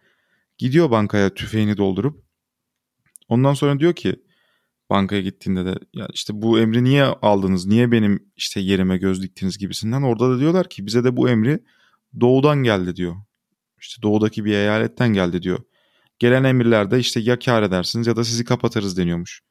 Gidiyor 0.59 0.91
bankaya 0.91 1.35
tüfeğini 1.35 1.77
doldurup 1.77 2.26
ondan 3.29 3.55
sonra 3.55 3.79
diyor 3.81 3.93
ki 3.93 4.23
bankaya 4.91 5.23
gittiğinde 5.23 5.65
de 5.65 5.75
ya 5.93 6.09
işte 6.13 6.33
bu 6.43 6.61
emri 6.61 6.85
niye 6.85 7.05
aldınız? 7.05 7.67
Niye 7.67 7.93
benim 7.93 8.31
işte 8.37 8.61
yerime 8.61 8.99
göz 8.99 9.23
diktiniz 9.23 9.59
gibisinden. 9.59 10.03
Orada 10.03 10.31
da 10.31 10.41
diyorlar 10.41 10.69
ki 10.69 10.87
bize 10.87 11.05
de 11.05 11.17
bu 11.17 11.29
emri 11.29 11.65
doğudan 12.21 12.63
geldi 12.63 12.97
diyor. 12.97 13.17
İşte 13.81 14.03
doğudaki 14.03 14.45
bir 14.45 14.53
eyaletten 14.53 15.09
geldi 15.13 15.43
diyor. 15.43 15.59
Gelen 16.19 16.45
emirlerde 16.45 16.99
işte 16.99 17.21
ya 17.21 17.39
kar 17.39 17.63
edersiniz 17.63 18.07
ya 18.07 18.17
da 18.17 18.25
sizi 18.25 18.45
kapatırız 18.45 18.99
deniyormuş. 18.99 19.43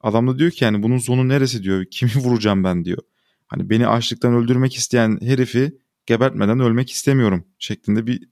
Adam 0.00 0.28
da 0.28 0.38
diyor 0.38 0.50
ki 0.50 0.64
yani 0.64 0.82
bunun 0.82 0.98
sonu 0.98 1.28
neresi 1.28 1.62
diyor. 1.62 1.84
Kimi 1.90 2.12
vuracağım 2.16 2.64
ben 2.64 2.84
diyor. 2.84 3.02
Hani 3.46 3.70
beni 3.70 3.86
açlıktan 3.86 4.34
öldürmek 4.34 4.74
isteyen 4.74 5.18
herifi 5.20 5.78
gebertmeden 6.06 6.60
ölmek 6.60 6.90
istemiyorum 6.90 7.44
şeklinde 7.58 8.06
bir 8.06 8.28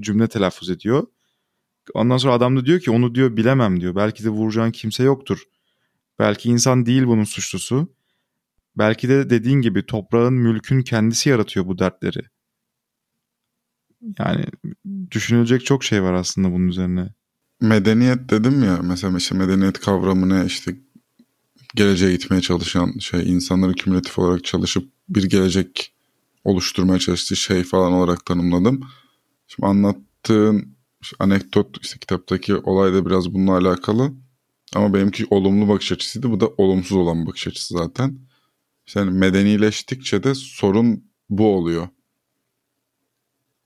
cümle 0.00 0.28
telaffuz 0.28 0.70
ediyor. 0.70 1.06
Ondan 1.94 2.16
sonra 2.16 2.32
adam 2.32 2.56
da 2.56 2.66
diyor 2.66 2.80
ki 2.80 2.90
onu 2.90 3.14
diyor 3.14 3.36
bilemem 3.36 3.80
diyor. 3.80 3.94
Belki 3.96 4.24
de 4.24 4.28
vuracağın 4.28 4.70
kimse 4.70 5.02
yoktur. 5.02 5.42
Belki 6.18 6.48
insan 6.48 6.86
değil 6.86 7.06
bunun 7.06 7.24
suçlusu. 7.24 7.94
Belki 8.78 9.08
de 9.08 9.30
dediğin 9.30 9.60
gibi 9.60 9.86
toprağın, 9.86 10.34
mülkün 10.34 10.82
kendisi 10.82 11.28
yaratıyor 11.28 11.66
bu 11.66 11.78
dertleri. 11.78 12.20
Yani 14.18 14.44
düşünülecek 15.10 15.64
çok 15.64 15.84
şey 15.84 16.02
var 16.02 16.12
aslında 16.12 16.52
bunun 16.52 16.68
üzerine. 16.68 17.08
Medeniyet 17.60 18.30
dedim 18.30 18.62
ya 18.62 18.80
mesela 18.82 19.18
işte 19.18 19.34
medeniyet 19.34 19.80
kavramı 19.80 20.28
ne 20.28 20.46
işte 20.46 20.76
geleceğe 21.74 22.12
gitmeye 22.12 22.40
çalışan 22.40 22.98
şey 22.98 23.32
insanları 23.32 23.72
kümülatif 23.72 24.18
olarak 24.18 24.44
çalışıp 24.44 24.88
bir 25.08 25.24
gelecek 25.24 25.94
oluşturmaya 26.44 26.98
çalıştığı 26.98 27.36
şey 27.36 27.64
falan 27.64 27.92
olarak 27.92 28.26
tanımladım. 28.26 28.80
Şimdi 29.46 29.66
anlattığın 29.66 30.73
anekdot 31.18 31.78
işte 31.82 31.98
kitaptaki 31.98 32.56
olay 32.56 32.92
da 32.92 33.06
biraz 33.06 33.34
bununla 33.34 33.56
alakalı. 33.56 34.12
Ama 34.74 34.94
benimki 34.94 35.26
olumlu 35.30 35.68
bakış 35.68 35.92
açısıydı. 35.92 36.30
Bu 36.30 36.40
da 36.40 36.48
olumsuz 36.58 36.96
olan 36.96 37.26
bakış 37.26 37.46
açısı 37.46 37.74
zaten. 37.74 38.18
Yani 38.94 39.10
medenileştikçe 39.10 40.22
de 40.22 40.34
sorun 40.34 41.04
bu 41.30 41.56
oluyor. 41.56 41.88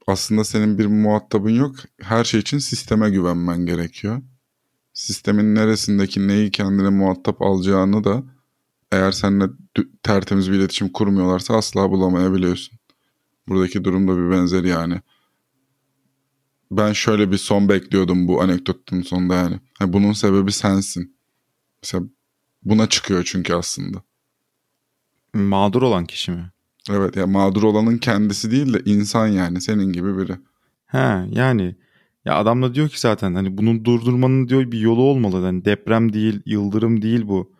Aslında 0.06 0.44
senin 0.44 0.78
bir 0.78 0.86
muhatabın 0.86 1.50
yok. 1.50 1.76
Her 2.00 2.24
şey 2.24 2.40
için 2.40 2.58
sisteme 2.58 3.10
güvenmen 3.10 3.66
gerekiyor. 3.66 4.22
Sistemin 4.92 5.54
neresindeki 5.54 6.28
neyi 6.28 6.50
kendine 6.50 6.88
muhatap 6.88 7.42
alacağını 7.42 8.04
da 8.04 8.22
eğer 8.92 9.12
seninle 9.12 9.44
tertemiz 10.02 10.50
bir 10.50 10.56
iletişim 10.56 10.88
kurmuyorlarsa 10.88 11.56
asla 11.56 11.90
bulamayabiliyorsun. 11.90 12.78
Buradaki 13.48 13.84
durum 13.84 14.08
da 14.08 14.16
bir 14.16 14.30
benzer 14.30 14.64
yani. 14.64 15.00
Ben 16.70 16.92
şöyle 16.92 17.32
bir 17.32 17.38
son 17.38 17.68
bekliyordum 17.68 18.28
bu 18.28 18.42
anekdotun 18.42 19.02
sonunda 19.02 19.34
yani. 19.34 19.60
bunun 19.80 20.12
sebebi 20.12 20.52
sensin. 20.52 21.16
Mesela 21.82 22.04
buna 22.62 22.88
çıkıyor 22.88 23.24
çünkü 23.24 23.54
aslında. 23.54 24.02
Mağdur 25.34 25.82
olan 25.82 26.06
kişi 26.06 26.30
mi? 26.30 26.50
Evet 26.90 27.16
ya 27.16 27.26
mağdur 27.26 27.62
olanın 27.62 27.98
kendisi 27.98 28.50
değil 28.50 28.72
de 28.72 28.82
insan 28.84 29.26
yani 29.26 29.60
senin 29.60 29.92
gibi 29.92 30.18
biri. 30.18 30.36
He 30.86 31.26
yani 31.30 31.76
ya 32.24 32.36
adam 32.36 32.62
da 32.62 32.74
diyor 32.74 32.88
ki 32.88 33.00
zaten 33.00 33.34
hani 33.34 33.58
bunu 33.58 33.84
durdurmanın 33.84 34.48
diyor 34.48 34.72
bir 34.72 34.78
yolu 34.78 35.02
olmalı. 35.02 35.46
Yani 35.46 35.64
deprem 35.64 36.12
değil, 36.12 36.40
yıldırım 36.46 37.02
değil 37.02 37.28
bu. 37.28 37.52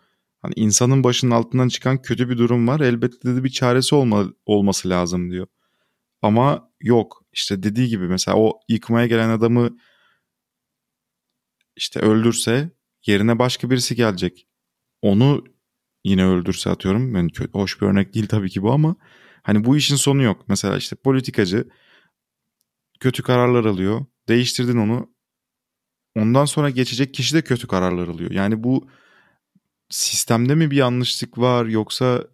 Hani 0.42 0.52
insanın 0.56 1.04
başının 1.04 1.30
altından 1.30 1.68
çıkan 1.68 2.02
kötü 2.02 2.28
bir 2.30 2.38
durum 2.38 2.68
var. 2.68 2.80
Elbette 2.80 3.36
de 3.36 3.44
bir 3.44 3.48
çaresi 3.48 3.94
olma, 3.94 4.24
olması 4.46 4.88
lazım 4.88 5.30
diyor. 5.30 5.46
Ama 6.22 6.70
yok. 6.80 7.24
İşte 7.38 7.62
dediği 7.62 7.88
gibi 7.88 8.08
mesela 8.08 8.36
o 8.36 8.60
yıkmaya 8.68 9.06
gelen 9.06 9.28
adamı 9.28 9.78
işte 11.76 12.00
öldürse 12.00 12.70
yerine 13.06 13.38
başka 13.38 13.70
birisi 13.70 13.96
gelecek. 13.96 14.48
Onu 15.02 15.44
yine 16.04 16.26
öldürse 16.26 16.70
atıyorum. 16.70 17.16
Yani 17.16 17.30
hoş 17.52 17.80
bir 17.80 17.86
örnek 17.86 18.14
değil 18.14 18.26
tabii 18.26 18.50
ki 18.50 18.62
bu 18.62 18.72
ama 18.72 18.96
hani 19.42 19.64
bu 19.64 19.76
işin 19.76 19.96
sonu 19.96 20.22
yok. 20.22 20.44
Mesela 20.48 20.76
işte 20.76 20.96
politikacı 20.96 21.68
kötü 23.00 23.22
kararlar 23.22 23.64
alıyor. 23.64 24.06
Değiştirdin 24.28 24.76
onu. 24.76 25.14
Ondan 26.16 26.44
sonra 26.44 26.70
geçecek 26.70 27.14
kişi 27.14 27.34
de 27.34 27.42
kötü 27.42 27.66
kararlar 27.66 28.08
alıyor. 28.08 28.30
Yani 28.30 28.64
bu 28.64 28.88
sistemde 29.90 30.54
mi 30.54 30.70
bir 30.70 30.76
yanlışlık 30.76 31.38
var 31.38 31.66
yoksa 31.66 32.24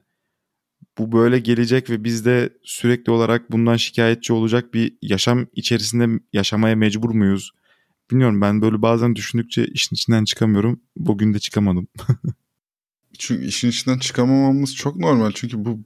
bu 0.99 1.13
böyle 1.13 1.39
gelecek 1.39 1.91
ve 1.91 2.05
biz 2.05 2.25
de 2.25 2.59
sürekli 2.63 3.13
olarak 3.13 3.53
bundan 3.53 3.77
şikayetçi 3.77 4.33
olacak 4.33 4.75
bir 4.75 4.97
yaşam 5.03 5.47
içerisinde 5.53 6.21
yaşamaya 6.33 6.77
mecbur 6.77 7.11
muyuz? 7.11 7.51
Bilmiyorum 8.11 8.41
ben 8.41 8.63
böyle 8.63 8.83
bazen 8.83 9.17
düşündükçe 9.17 9.67
işin 9.67 9.97
içinden 9.97 10.25
çıkamıyorum. 10.25 10.81
Bugün 10.97 11.35
de 11.35 11.39
çıkamadım. 11.39 11.89
Çünkü 13.19 13.45
işin 13.47 13.69
içinden 13.69 13.99
çıkamamamız 13.99 14.77
çok 14.77 14.97
normal. 14.97 15.33
Çünkü 15.35 15.65
bu 15.65 15.81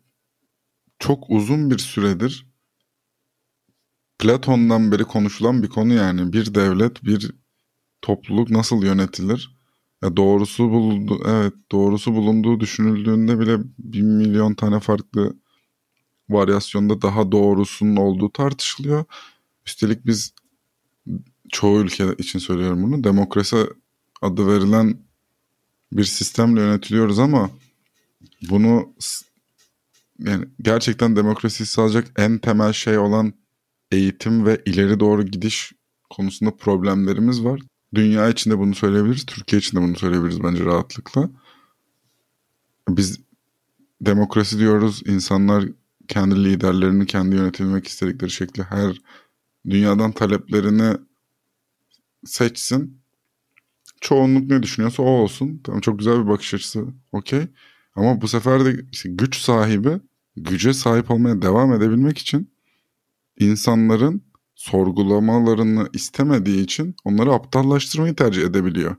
çok 0.99 1.31
uzun 1.31 1.71
bir 1.71 1.79
süredir 1.79 2.49
Platon'dan 4.19 4.93
beri 4.93 5.05
konuşulan 5.05 5.63
bir 5.63 5.69
konu 5.69 5.95
yani. 5.95 6.33
Bir 6.33 6.55
devlet, 6.55 7.05
bir 7.05 7.31
topluluk 8.03 8.51
nasıl 8.51 8.83
yönetilir? 8.85 9.58
Ya 10.03 10.17
doğrusu 10.17 10.71
bulundu, 10.71 11.23
evet 11.27 11.53
doğrusu 11.73 12.15
bulunduğu 12.15 12.61
düşünüldüğünde 12.61 13.41
bile 13.41 13.59
bir 13.79 14.03
milyon 14.03 14.55
tane 14.55 14.81
farklı 14.81 15.37
varyasyonda 16.31 17.03
daha 17.03 17.33
doğrusunun 17.33 17.97
olduğu 17.97 18.33
tartışılıyor. 18.33 19.05
Üstelik 19.67 20.07
biz 20.07 20.35
çoğu 21.53 21.81
ülke 21.81 22.15
için 22.19 22.39
söylüyorum 22.39 22.83
bunu. 22.83 23.05
Demokrasi 23.05 23.67
adı 24.23 24.47
verilen 24.47 24.99
bir 25.93 26.05
sistemle 26.05 26.61
yönetiliyoruz 26.61 27.19
ama 27.19 27.51
bunu 28.51 28.95
yani 30.19 30.45
gerçekten 30.63 31.17
demokrasiyi 31.17 31.67
sağlayacak 31.67 32.13
en 32.17 32.39
temel 32.39 32.73
şey 32.73 32.99
olan 32.99 33.33
eğitim 33.93 34.47
ve 34.47 34.63
ileri 34.67 35.01
doğru 35.01 35.27
gidiş 35.27 35.73
konusunda 36.11 36.57
problemlerimiz 36.57 37.45
var. 37.45 37.61
Dünya 37.95 38.29
içinde 38.29 38.59
bunu 38.59 38.75
söyleyebiliriz. 38.75 39.27
Türkiye 39.27 39.61
içinde 39.61 39.83
bunu 39.83 39.97
söyleyebiliriz 39.97 40.43
bence 40.43 40.65
rahatlıkla. 40.65 41.31
Biz 42.89 43.21
demokrasi 44.01 44.59
diyoruz. 44.59 45.03
İnsanlar 45.07 45.65
kendi 46.09 46.45
liderlerini 46.45 47.07
kendi 47.07 47.37
yönetilmek 47.37 47.87
istedikleri 47.87 48.31
şekli 48.31 48.63
her 48.63 49.01
dünyadan 49.71 50.13
taleplerini 50.13 50.97
seçsin. 52.25 53.01
Çoğunluk 54.01 54.51
ne 54.51 54.63
düşünüyorsa 54.63 55.03
o 55.03 55.07
olsun. 55.07 55.61
Tamam 55.65 55.81
çok 55.81 55.99
güzel 55.99 56.23
bir 56.25 56.29
bakış 56.29 56.55
açısı. 56.55 56.87
Okey. 57.13 57.47
Ama 57.95 58.21
bu 58.21 58.29
sefer 58.29 58.65
de 58.65 58.85
işte 58.93 59.09
güç 59.09 59.37
sahibi 59.37 60.01
güce 60.37 60.75
sahip 60.75 61.11
olmaya 61.11 61.43
devam 61.43 61.73
edebilmek 61.73 62.19
için 62.19 62.51
insanların 63.39 64.23
sorgulamalarını 64.59 65.89
istemediği 65.93 66.63
için 66.63 66.95
onları 67.05 67.33
aptallaştırmayı 67.33 68.15
tercih 68.15 68.43
edebiliyor. 68.43 68.97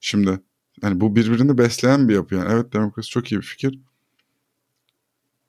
Şimdi 0.00 0.40
yani 0.82 1.00
bu 1.00 1.16
birbirini 1.16 1.58
besleyen 1.58 2.08
bir 2.08 2.14
yapı 2.14 2.34
yani. 2.34 2.48
Evet 2.52 2.72
demokrasi 2.72 3.10
çok 3.10 3.32
iyi 3.32 3.36
bir 3.36 3.46
fikir. 3.46 3.80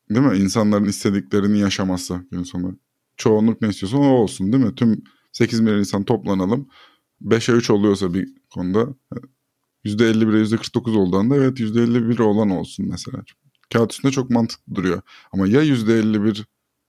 Değil 0.09 0.25
mi? 0.25 0.37
İnsanların 0.37 0.85
istediklerini 0.85 1.59
yaşaması 1.59 2.25
gün 2.31 2.43
sonu. 2.43 2.79
Çoğunluk 3.17 3.61
ne 3.61 3.67
istiyorsa 3.67 3.97
o 3.97 4.05
olsun 4.05 4.53
değil 4.53 4.63
mi? 4.63 4.75
Tüm 4.75 5.03
8 5.31 5.59
milyon 5.59 5.79
insan 5.79 6.03
toplanalım. 6.03 6.69
5'e 7.21 7.55
3 7.55 7.69
oluyorsa 7.69 8.13
bir 8.13 8.29
konuda 8.49 8.87
%51'e 9.85 10.41
%49 10.41 10.97
olduğunda 10.97 11.35
evet 11.35 11.59
%51 11.59 12.21
olan 12.21 12.49
olsun 12.49 12.85
mesela. 12.89 13.23
Kağıt 13.73 13.91
üstünde 13.91 14.11
çok 14.11 14.29
mantıklı 14.29 14.75
duruyor. 14.75 15.01
Ama 15.31 15.47
ya 15.47 15.63
%51'in 15.63 16.45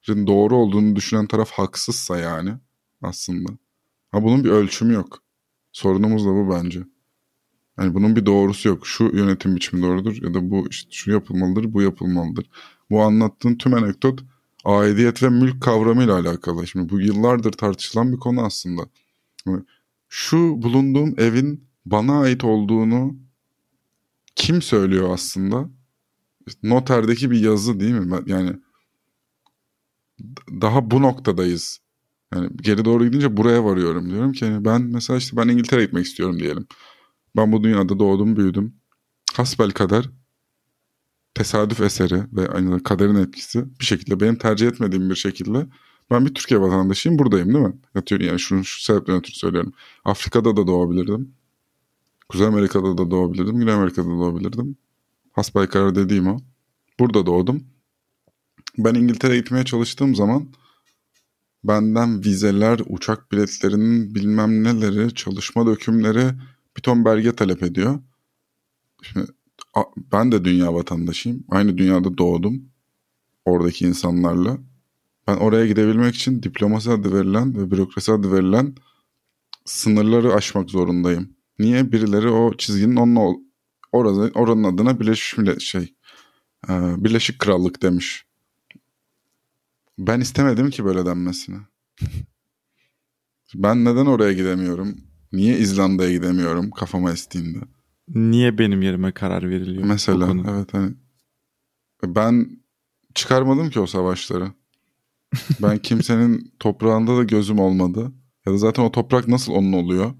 doğru 0.09 0.57
olduğunu 0.57 0.97
düşünen 0.97 1.27
taraf 1.27 1.51
haksızsa 1.51 2.19
yani 2.19 2.55
aslında. 3.03 3.53
Ha 4.13 4.23
bunun 4.23 4.45
bir 4.45 4.51
ölçümü 4.51 4.93
yok. 4.93 5.23
Sorunumuz 5.73 6.27
da 6.27 6.29
bu 6.29 6.51
bence. 6.51 6.81
Yani 7.79 7.95
bunun 7.95 8.17
bir 8.17 8.27
doğrusu 8.27 8.69
yok. 8.69 8.87
Şu 8.87 9.05
yönetim 9.05 9.57
biçimi 9.57 9.83
doğrudur 9.83 10.23
ya 10.23 10.35
da 10.35 10.51
bu 10.51 10.67
işte 10.71 10.91
şu 10.93 11.11
yapılmalıdır, 11.11 11.73
bu 11.73 11.83
yapılmalıdır. 11.83 12.51
Bu 12.91 13.03
anlattığın 13.03 13.55
tüm 13.55 13.75
anekdot 13.75 14.21
aidiyet 14.65 15.23
ve 15.23 15.29
mülk 15.29 15.63
kavramıyla 15.63 16.19
alakalı. 16.19 16.67
Şimdi 16.67 16.89
bu 16.89 17.01
yıllardır 17.01 17.53
tartışılan 17.53 18.13
bir 18.13 18.17
konu 18.17 18.43
aslında. 18.43 18.83
Şu 20.09 20.39
bulunduğum 20.39 21.15
evin 21.19 21.65
bana 21.87 22.21
ait 22.21 22.45
olduğunu 22.45 23.17
kim 24.37 24.63
söylüyor 24.63 25.11
aslında? 25.11 25.69
Noterdeki 26.63 27.31
bir 27.31 27.41
yazı 27.41 27.81
değil 27.81 27.95
mi? 27.95 28.19
Yani 28.27 28.53
daha 30.61 30.91
bu 30.91 31.03
noktadayız. 31.03 31.79
Yani 32.35 32.51
geri 32.57 32.85
doğru 32.85 33.05
gidince 33.05 33.37
buraya 33.37 33.65
varıyorum 33.65 34.11
diyorum 34.11 34.33
ki 34.33 34.45
yani 34.45 34.65
ben 34.65 34.83
mesela 34.83 35.17
işte 35.17 35.37
ben 35.37 35.49
İngiltere'ye 35.49 35.87
gitmek 35.87 36.07
istiyorum 36.07 36.39
diyelim. 36.39 36.67
Ben 37.37 37.53
bu 37.53 37.65
dünyada 37.65 37.99
doğdum 37.99 38.37
büyüdüm. 38.37 38.75
Hasbel 39.35 39.71
kadar 39.71 40.11
tesadüf 41.35 41.81
eseri 41.81 42.23
ve 42.33 42.49
aynı 42.49 42.83
kaderin 42.83 43.15
etkisi 43.15 43.65
bir 43.81 43.85
şekilde 43.85 44.21
benim 44.21 44.37
tercih 44.37 44.69
etmediğim 44.69 45.11
bir 45.11 45.15
şekilde 45.15 45.67
ben 46.11 46.27
bir 46.27 46.35
Türkiye 46.35 46.61
vatandaşıyım 46.61 47.19
buradayım 47.19 47.55
değil 47.55 47.65
mi? 47.65 47.75
Atıyorum 47.95 48.27
yani 48.27 48.41
şunu 48.41 48.65
şu 48.65 48.83
sebepten 48.83 49.17
ötürü 49.17 49.35
söylüyorum. 49.37 49.73
Afrika'da 50.05 50.57
da 50.57 50.67
doğabilirdim. 50.67 51.35
Kuzey 52.29 52.47
Amerika'da 52.47 52.99
da 52.99 53.11
doğabilirdim. 53.11 53.59
Güney 53.59 53.75
Amerika'da 53.75 54.07
da 54.07 54.11
doğabilirdim. 54.11 54.77
Hasbel 55.33 55.67
karar 55.67 55.95
dediğim 55.95 56.27
o. 56.27 56.39
Burada 57.01 57.27
doğdum. 57.27 57.65
Ben 58.79 58.95
İngiltere'ye 58.95 59.41
gitmeye 59.41 59.65
çalıştığım 59.65 60.15
zaman 60.15 60.49
benden 61.65 62.25
vizeler, 62.25 62.81
uçak 62.87 63.33
biletlerinin 63.33 64.15
bilmem 64.15 64.65
neleri, 64.65 65.15
çalışma 65.15 65.67
dökümleri 65.67 66.31
bir 66.77 66.83
ton 66.83 67.05
belge 67.05 67.37
talep 67.37 67.63
ediyor. 67.63 68.01
Şimdi 69.03 69.27
ben 70.13 70.33
de 70.33 70.45
dünya 70.45 70.75
vatandaşıyım. 70.75 71.45
Aynı 71.49 71.79
dünyada 71.79 72.19
doğdum. 72.19 72.63
Oradaki 73.45 73.85
insanlarla. 73.85 74.59
Ben 75.27 75.37
oraya 75.37 75.67
gidebilmek 75.67 76.15
için 76.15 76.43
diplomasi 76.43 76.91
adı 76.91 77.13
verilen 77.13 77.57
ve 77.57 77.71
bürokrasi 77.71 78.13
adı 78.13 78.33
verilen 78.33 78.75
sınırları 79.65 80.35
aşmak 80.35 80.71
zorundayım. 80.71 81.37
Niye? 81.59 81.93
Birileri 81.93 82.29
o 82.29 82.57
çizginin 82.57 82.97
orada, 83.93 84.31
oranın 84.35 84.65
adına 84.65 85.01
Birleşmiş 85.01 85.65
şey 85.65 85.95
Birleşik 86.69 87.39
Krallık 87.39 87.83
demiş. 87.83 88.27
Ben 89.99 90.21
istemedim 90.21 90.71
ki 90.71 90.85
böyle 90.85 91.07
denmesini. 91.07 91.59
ben 93.55 93.85
neden 93.85 94.07
oraya 94.07 94.33
gidemiyorum? 94.33 94.97
Niye 95.33 95.59
İzlanda'ya 95.59 96.13
gidemiyorum 96.13 96.71
kafama 96.71 97.13
estiğinde? 97.13 97.59
Niye 98.09 98.59
benim 98.59 98.83
yerime 98.83 99.13
karar 99.13 99.51
veriliyor? 99.51 99.85
Mesela 99.85 100.35
evet 100.51 100.75
hani 100.75 100.95
ben 102.05 102.63
çıkarmadım 103.15 103.71
ki 103.71 103.81
o 103.81 103.87
savaşları. 103.87 104.53
Ben 105.63 105.79
kimsenin 105.83 106.53
toprağında 106.61 107.17
da 107.17 107.23
gözüm 107.23 107.59
olmadı. 107.59 108.13
Ya 108.47 108.53
da 108.53 108.57
zaten 108.57 108.83
o 108.83 108.93
toprak 108.93 109.29
nasıl 109.29 109.53
onun 109.53 109.73
oluyor? 109.73 110.15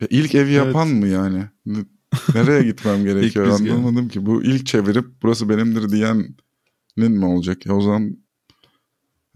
Ya 0.00 0.08
ilk 0.10 0.34
evi 0.34 0.52
yapan 0.52 0.88
evet. 0.88 1.00
mı 1.00 1.08
yani? 1.08 1.44
Nereye 2.34 2.62
gitmem 2.62 3.04
gerekiyor 3.04 3.46
anlamadım 3.46 4.08
ki. 4.08 4.26
Bu 4.26 4.42
ilk 4.42 4.66
çevirip 4.66 5.06
burası 5.22 5.48
benimdir 5.48 5.92
diyenin 6.96 7.18
mi 7.18 7.24
olacak? 7.24 7.66
Ya 7.66 7.76
o 7.76 7.80
zaman 7.80 8.16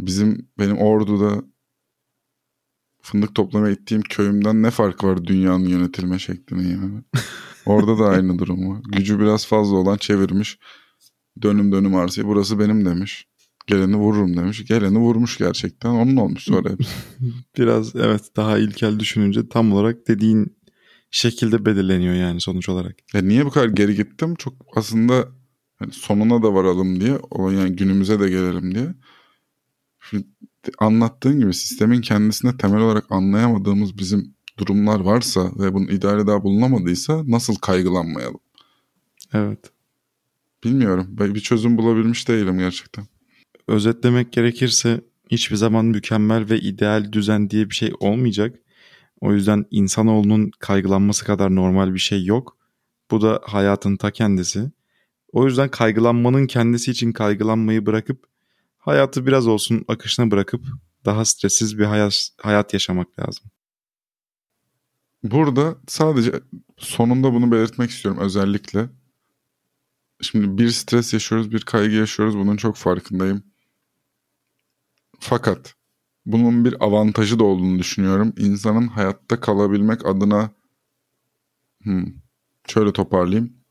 bizim 0.01 0.49
benim 0.59 0.79
Ordu'da 0.79 1.45
fındık 3.03 3.35
toplamaya 3.35 3.75
gittiğim 3.75 4.03
köyümden 4.03 4.63
ne 4.63 4.71
fark 4.71 5.05
var 5.05 5.25
dünyanın 5.25 5.67
yönetilme 5.67 6.19
şeklinin 6.19 6.69
yani. 6.69 7.03
Orada 7.67 7.99
da 7.99 8.09
aynı 8.09 8.39
durum 8.39 8.71
var. 8.71 8.81
Gücü 8.93 9.21
biraz 9.21 9.47
fazla 9.47 9.77
olan 9.77 9.97
çevirmiş. 9.97 10.59
Dönüm 11.43 11.73
dönüm 11.73 11.95
arsayı 11.95 12.27
burası 12.27 12.59
benim 12.59 12.85
demiş. 12.85 13.27
Geleni 13.67 13.97
vururum 13.97 14.37
demiş. 14.37 14.65
Geleni 14.65 14.99
vurmuş 14.99 15.39
gerçekten. 15.39 15.91
Onun 15.91 16.17
olmuş 16.17 16.45
sonra 16.45 16.71
hepsi. 16.71 16.91
biraz 17.59 17.97
evet 17.97 18.23
daha 18.37 18.59
ilkel 18.59 18.99
düşününce 18.99 19.49
tam 19.49 19.73
olarak 19.73 20.09
dediğin 20.09 20.57
şekilde 21.11 21.67
belirleniyor 21.67 22.15
yani 22.15 22.41
sonuç 22.41 22.69
olarak. 22.69 22.97
Ya 23.15 23.23
niye 23.23 23.47
bu 23.47 23.51
kadar 23.51 23.69
geri 23.69 23.95
gittim? 23.95 24.35
Çok 24.35 24.55
aslında 24.77 25.29
hani 25.85 25.93
sonuna 25.93 26.43
da 26.43 26.55
varalım 26.55 27.01
diye. 27.01 27.19
Yani 27.39 27.77
günümüze 27.77 28.21
de 28.21 28.29
gelelim 28.29 28.75
diye. 28.75 28.95
Şimdi 30.11 30.27
anlattığın 30.79 31.41
gibi 31.41 31.55
sistemin 31.55 32.01
kendisine 32.01 32.57
temel 32.57 32.81
olarak 32.81 33.05
anlayamadığımız 33.11 33.99
bizim 33.99 34.35
durumlar 34.59 35.01
varsa 35.01 35.51
ve 35.59 35.75
bunun 35.75 35.87
idare 35.87 36.27
daha 36.27 36.43
bulunamadıysa 36.43 37.23
nasıl 37.27 37.55
kaygılanmayalım? 37.55 38.41
Evet. 39.33 39.71
Bilmiyorum. 40.65 41.07
Ben 41.11 41.35
bir 41.35 41.41
çözüm 41.41 41.79
bulabilmiş 41.79 42.29
değilim 42.29 42.59
gerçekten. 42.59 43.07
Özetlemek 43.69 44.33
gerekirse 44.33 45.01
hiçbir 45.31 45.57
zaman 45.57 45.85
mükemmel 45.85 46.51
ve 46.51 46.61
ideal 46.61 47.13
düzen 47.13 47.51
diye 47.51 47.71
bir 47.71 47.75
şey 47.75 47.93
olmayacak. 48.01 48.57
O 49.21 49.33
yüzden 49.33 49.65
insanoğlunun 49.71 50.51
kaygılanması 50.59 51.25
kadar 51.25 51.55
normal 51.55 51.95
bir 51.95 51.99
şey 51.99 52.25
yok. 52.25 52.57
Bu 53.11 53.23
da 53.23 53.41
hayatın 53.45 53.97
ta 53.97 54.11
kendisi. 54.11 54.71
O 55.35 55.47
yüzden 55.47 55.69
kaygılanmanın 55.69 56.47
kendisi 56.47 56.91
için 56.91 57.13
kaygılanmayı 57.13 57.87
bırakıp 57.87 58.27
hayatı 58.79 59.27
biraz 59.27 59.47
olsun 59.47 59.85
akışına 59.89 60.31
bırakıp 60.31 60.65
daha 61.05 61.25
stressiz 61.25 61.79
bir 61.79 61.85
hayat, 61.85 62.29
hayat 62.43 62.73
yaşamak 62.75 63.19
lazım. 63.19 63.45
Burada 65.23 65.77
sadece 65.89 66.41
sonunda 66.77 67.33
bunu 67.33 67.53
belirtmek 67.53 67.91
istiyorum 67.91 68.21
özellikle. 68.21 68.89
Şimdi 70.21 70.63
bir 70.63 70.71
stres 70.71 71.13
yaşıyoruz, 71.13 71.53
bir 71.53 71.61
kaygı 71.61 71.95
yaşıyoruz. 71.95 72.37
Bunun 72.37 72.57
çok 72.57 72.77
farkındayım. 72.77 73.43
Fakat 75.21 75.75
bunun 76.27 76.65
bir 76.65 76.85
avantajı 76.85 77.39
da 77.39 77.45
olduğunu 77.45 77.79
düşünüyorum. 77.79 78.33
İnsanın 78.39 78.89
hayatta 78.89 79.41
kalabilmek 79.41 80.07
adına 80.07 80.51
hmm, 81.83 82.07
şöyle 82.69 82.93
toparlayayım. 82.93 83.64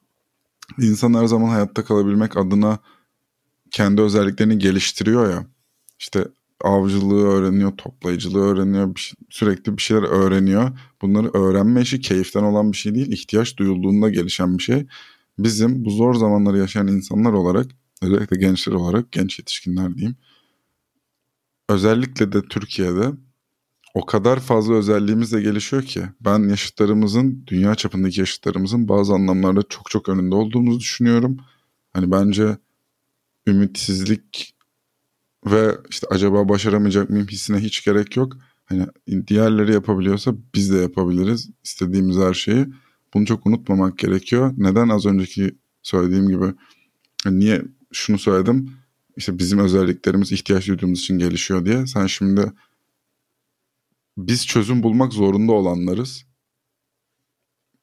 İnsan 0.82 1.14
her 1.14 1.26
zaman 1.26 1.50
hayatta 1.50 1.84
kalabilmek 1.86 2.38
adına 2.38 2.80
kendi 3.72 4.02
özelliklerini 4.02 4.58
geliştiriyor 4.58 5.30
ya. 5.32 5.48
İşte 6.00 6.28
avcılığı 6.64 7.28
öğreniyor, 7.28 7.78
toplayıcılığı 7.78 8.44
öğreniyor, 8.44 8.96
bir 8.96 9.00
şey, 9.00 9.16
sürekli 9.30 9.78
bir 9.78 9.82
şeyler 9.82 10.04
öğreniyor. 10.04 10.80
Bunları 11.02 11.32
öğrenme 11.34 11.82
işi 11.82 12.02
keyiften 12.02 12.44
olan 12.44 12.72
bir 12.72 12.78
şey 12.78 12.96
değil, 12.96 13.12
ihtiyaç 13.12 13.58
duyulduğunda 13.58 14.10
gelişen 14.10 14.58
bir 14.58 14.64
şey. 14.64 14.88
Bizim 15.40 15.86
bu 15.86 15.90
zor 15.90 16.14
zamanları 16.14 16.58
yaşayan 16.58 16.88
insanlar 16.88 17.34
olarak, 17.34 17.66
özellikle 18.02 18.38
gençler 18.38 18.74
olarak, 18.74 19.12
genç 19.12 19.40
yetişkinler 19.40 19.96
diyeyim. 19.96 20.16
Özellikle 21.70 22.32
de 22.32 22.42
Türkiye'de 22.42 23.12
o 23.94 24.06
kadar 24.06 24.40
fazla 24.40 24.74
özelliğimiz 24.74 25.32
de 25.32 25.42
gelişiyor 25.42 25.84
ki 25.84 26.04
ben 26.22 26.50
yaşıtlarımızın, 26.50 27.44
dünya 27.48 27.76
çapındaki 27.76 28.20
yaşıtlarımızın 28.20 28.88
bazı 28.88 29.14
anlamlarda 29.14 29.64
çok 29.70 29.90
çok 29.90 30.10
önünde 30.10 30.36
olduğumuzu 30.36 30.80
düşünüyorum. 30.80 31.38
Hani 31.94 32.12
bence 32.12 32.58
ümitsizlik 33.48 34.56
ve 35.46 35.78
işte 35.90 36.08
acaba 36.10 36.50
başaramayacak 36.50 37.10
mıyım 37.10 37.28
hissine 37.28 37.58
hiç 37.58 37.86
gerek 37.86 38.18
yok. 38.18 38.38
Hani 38.66 38.88
diğerleri 39.28 39.74
yapabiliyorsa 39.74 40.34
biz 40.56 40.74
de 40.74 40.78
yapabiliriz 40.78 41.50
istediğimiz 41.64 42.18
her 42.18 42.34
şeyi. 42.34 42.66
Bunu 43.14 43.26
çok 43.26 43.48
unutmamak 43.48 43.98
gerekiyor. 43.98 44.54
Neden 44.58 44.90
az 44.90 45.06
önceki 45.06 45.56
söylediğim 45.84 46.28
gibi 46.28 46.54
niye 47.26 47.62
şunu 47.92 48.20
söyledim? 48.20 48.72
İşte 49.18 49.40
bizim 49.40 49.60
özelliklerimiz 49.60 50.32
ihtiyaç 50.32 50.68
duyduğumuz 50.68 51.00
için 51.00 51.18
gelişiyor 51.18 51.66
diye. 51.66 51.88
Sen 51.88 52.08
şimdi 52.08 52.52
biz 54.18 54.48
çözüm 54.48 54.84
bulmak 54.84 55.14
zorunda 55.14 55.52
olanlarız. 55.52 56.26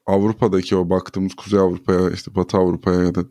Avrupa'daki 0.07 0.77
o 0.77 0.91
baktığımız 0.91 1.35
Kuzey 1.35 1.61
Avrupa'ya 1.61 2.11
işte 2.11 2.35
Batı 2.35 2.57
Avrupa'ya 2.57 3.01
ya 3.01 3.15
da 3.15 3.25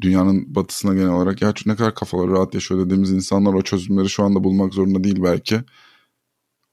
dünyanın 0.00 0.54
batısına 0.54 0.94
genel 0.94 1.08
olarak 1.08 1.42
ya 1.42 1.54
ne 1.66 1.76
kadar 1.76 1.94
kafaları 1.94 2.30
rahat 2.30 2.54
yaşıyor 2.54 2.86
dediğimiz 2.86 3.10
insanlar 3.10 3.54
o 3.54 3.62
çözümleri 3.62 4.08
şu 4.08 4.24
anda 4.24 4.44
bulmak 4.44 4.74
zorunda 4.74 5.04
değil 5.04 5.22
belki. 5.22 5.60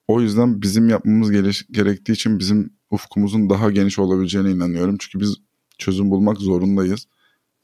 O 0.07 0.21
yüzden 0.21 0.61
bizim 0.61 0.89
yapmamız 0.89 1.31
gerektiği 1.71 2.11
için 2.11 2.39
bizim 2.39 2.73
ufkumuzun 2.91 3.49
daha 3.49 3.71
geniş 3.71 3.99
olabileceğine 3.99 4.51
inanıyorum. 4.51 4.97
Çünkü 4.99 5.19
biz 5.19 5.35
çözüm 5.77 6.11
bulmak 6.11 6.37
zorundayız. 6.37 7.07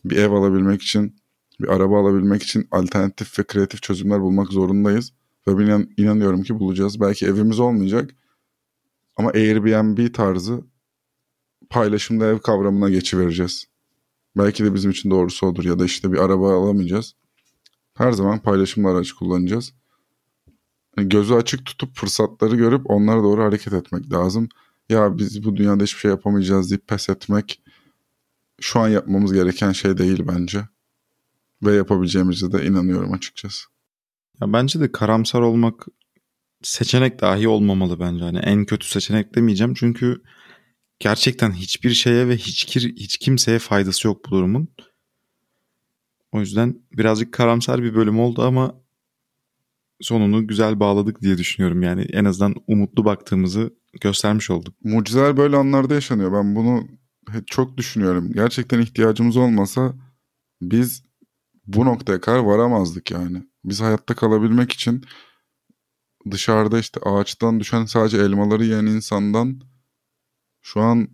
Bir 0.06 0.18
ev 0.18 0.32
alabilmek 0.32 0.82
için, 0.82 1.16
bir 1.62 1.68
araba 1.68 2.02
alabilmek 2.02 2.44
için 2.44 2.68
alternatif 2.72 3.40
ve 3.40 3.44
kreatif 3.44 3.82
çözümler 3.82 4.22
bulmak 4.22 4.48
zorundayız. 4.48 5.14
Ve 5.48 5.58
ben 5.58 5.90
inanıyorum 5.98 6.44
ki 6.44 6.60
bulacağız. 6.60 7.00
Belki 7.00 7.26
evimiz 7.26 7.60
olmayacak 7.60 8.16
ama 9.16 9.30
Airbnb 9.30 10.14
tarzı 10.14 10.62
paylaşımda 11.70 12.26
ev 12.26 12.40
kavramına 12.40 12.90
geçivereceğiz. 12.90 13.66
Belki 14.38 14.66
de 14.66 14.74
bizim 14.74 14.92
için 14.92 15.12
doğrusu 15.12 15.48
odur 15.48 15.64
ya 15.64 15.80
da 15.80 15.86
işte 15.86 16.12
bir 16.12 16.18
araba 16.18 16.64
alamayacağız. 16.64 17.16
Her 17.94 18.12
zaman 18.12 18.40
paylaşımlı 18.40 18.90
araç 18.90 19.12
kullanacağız. 19.12 19.74
Yani 20.98 21.10
gözü 21.10 21.34
açık 21.34 21.66
tutup 21.66 21.96
fırsatları 21.96 22.56
görüp 22.56 22.90
onlara 22.90 23.24
doğru 23.24 23.44
hareket 23.44 23.74
etmek 23.74 24.12
lazım. 24.14 24.50
Ya 24.90 25.18
biz 25.18 25.44
bu 25.44 25.56
dünyada 25.56 25.84
hiçbir 25.84 26.00
şey 26.00 26.12
yapamayacağız 26.12 26.70
deyip 26.70 26.88
pes 26.88 27.10
etmek 27.10 27.64
şu 28.62 28.80
an 28.80 28.88
yapmamız 28.90 29.34
gereken 29.34 29.72
şey 29.72 29.98
değil 29.98 30.24
bence. 30.28 30.68
Ve 31.64 31.74
yapabileceğimize 31.76 32.52
de 32.52 32.66
inanıyorum 32.66 33.14
açıkçası. 33.14 33.77
Ya 34.42 34.54
bence 34.54 34.80
de 34.80 34.92
karamsar 34.92 35.42
olmak 35.42 35.86
seçenek 36.62 37.22
dahi 37.22 37.48
olmamalı 37.48 38.00
bence. 38.00 38.24
Hani 38.24 38.38
en 38.38 38.66
kötü 38.66 38.88
seçenek 38.88 39.36
demeyeceğim 39.36 39.74
çünkü 39.74 40.24
gerçekten 41.00 41.52
hiçbir 41.52 41.90
şeye 41.90 42.28
ve 42.28 42.38
hiç, 42.38 42.76
hiç 42.76 43.18
kimseye 43.18 43.60
faydası 43.60 44.08
yok 44.08 44.26
bu 44.26 44.32
durumun. 44.32 44.68
O 46.32 46.40
yüzden 46.40 46.82
birazcık 46.92 47.34
karamsar 47.34 47.84
bir 47.84 47.96
bölüm 47.96 48.20
oldu 48.20 48.42
ama 48.42 48.82
sonunu 50.02 50.48
güzel 50.48 50.80
bağladık 50.80 51.22
diye 51.22 51.38
düşünüyorum. 51.38 51.84
Yani 51.84 52.02
en 52.02 52.26
azından 52.26 52.56
umutlu 52.68 53.06
baktığımızı 53.06 53.74
göstermiş 54.02 54.50
olduk. 54.50 54.76
Mucizeler 54.84 55.38
böyle 55.38 55.58
anlarda 55.58 55.94
yaşanıyor. 55.94 56.34
Ben 56.34 56.56
bunu 56.56 56.88
çok 57.46 57.78
düşünüyorum. 57.78 58.32
Gerçekten 58.34 58.80
ihtiyacımız 58.80 59.38
olmasa 59.38 59.96
biz 60.62 61.04
bu 61.66 61.86
noktaya 61.86 62.22
kadar 62.22 62.40
varamazdık 62.40 63.12
yani. 63.12 63.47
Biz 63.68 63.82
hayatta 63.82 64.16
kalabilmek 64.16 64.72
için 64.72 65.06
dışarıda 66.32 66.80
işte 66.80 67.00
ağaçtan 67.00 67.60
düşen 67.60 67.86
sadece 67.86 68.18
elmaları 68.18 68.64
yiyen 68.64 68.86
insandan 68.86 69.62
şu 70.62 70.82
an 70.82 71.08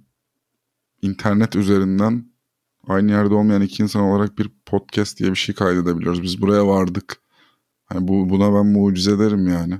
internet 1.01 1.55
üzerinden 1.55 2.25
aynı 2.87 3.11
yerde 3.11 3.33
olmayan 3.33 3.61
iki 3.61 3.83
insan 3.83 4.01
olarak 4.01 4.37
bir 4.37 4.49
podcast 4.65 5.19
diye 5.19 5.31
bir 5.31 5.35
şey 5.35 5.55
kaydedebiliyoruz. 5.55 6.23
Biz 6.23 6.41
buraya 6.41 6.67
vardık. 6.67 7.21
Hani 7.85 8.07
bu, 8.07 8.29
buna 8.29 8.53
ben 8.53 8.65
mucize 8.65 9.19
derim 9.19 9.47
yani. 9.47 9.79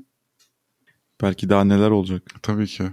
Belki 1.22 1.50
daha 1.50 1.64
neler 1.64 1.90
olacak. 1.90 2.24
Tabii 2.42 2.68
ki. 2.68 2.84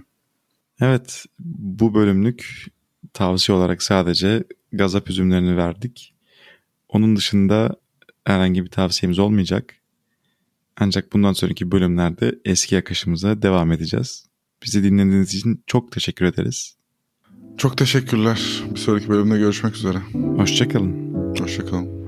Evet 0.79 1.25
bu 1.39 1.93
bölümlük 1.93 2.67
tavsiye 3.13 3.57
olarak 3.57 3.83
sadece 3.83 4.43
gazap 4.73 5.09
üzümlerini 5.09 5.57
verdik. 5.57 6.15
Onun 6.89 7.15
dışında 7.15 7.80
herhangi 8.25 8.63
bir 8.65 8.69
tavsiyemiz 8.69 9.19
olmayacak. 9.19 9.75
Ancak 10.77 11.13
bundan 11.13 11.33
sonraki 11.33 11.71
bölümlerde 11.71 12.39
eski 12.45 12.75
yakışımıza 12.75 13.41
devam 13.41 13.71
edeceğiz. 13.71 14.25
Bizi 14.63 14.83
dinlediğiniz 14.83 15.35
için 15.35 15.63
çok 15.67 15.91
teşekkür 15.91 16.25
ederiz. 16.25 16.75
Çok 17.57 17.77
teşekkürler. 17.77 18.63
Bir 18.71 18.79
sonraki 18.79 19.09
bölümde 19.09 19.37
görüşmek 19.37 19.75
üzere. 19.75 19.97
Hoşçakalın. 20.37 21.13
Hoşçakalın. 21.39 22.00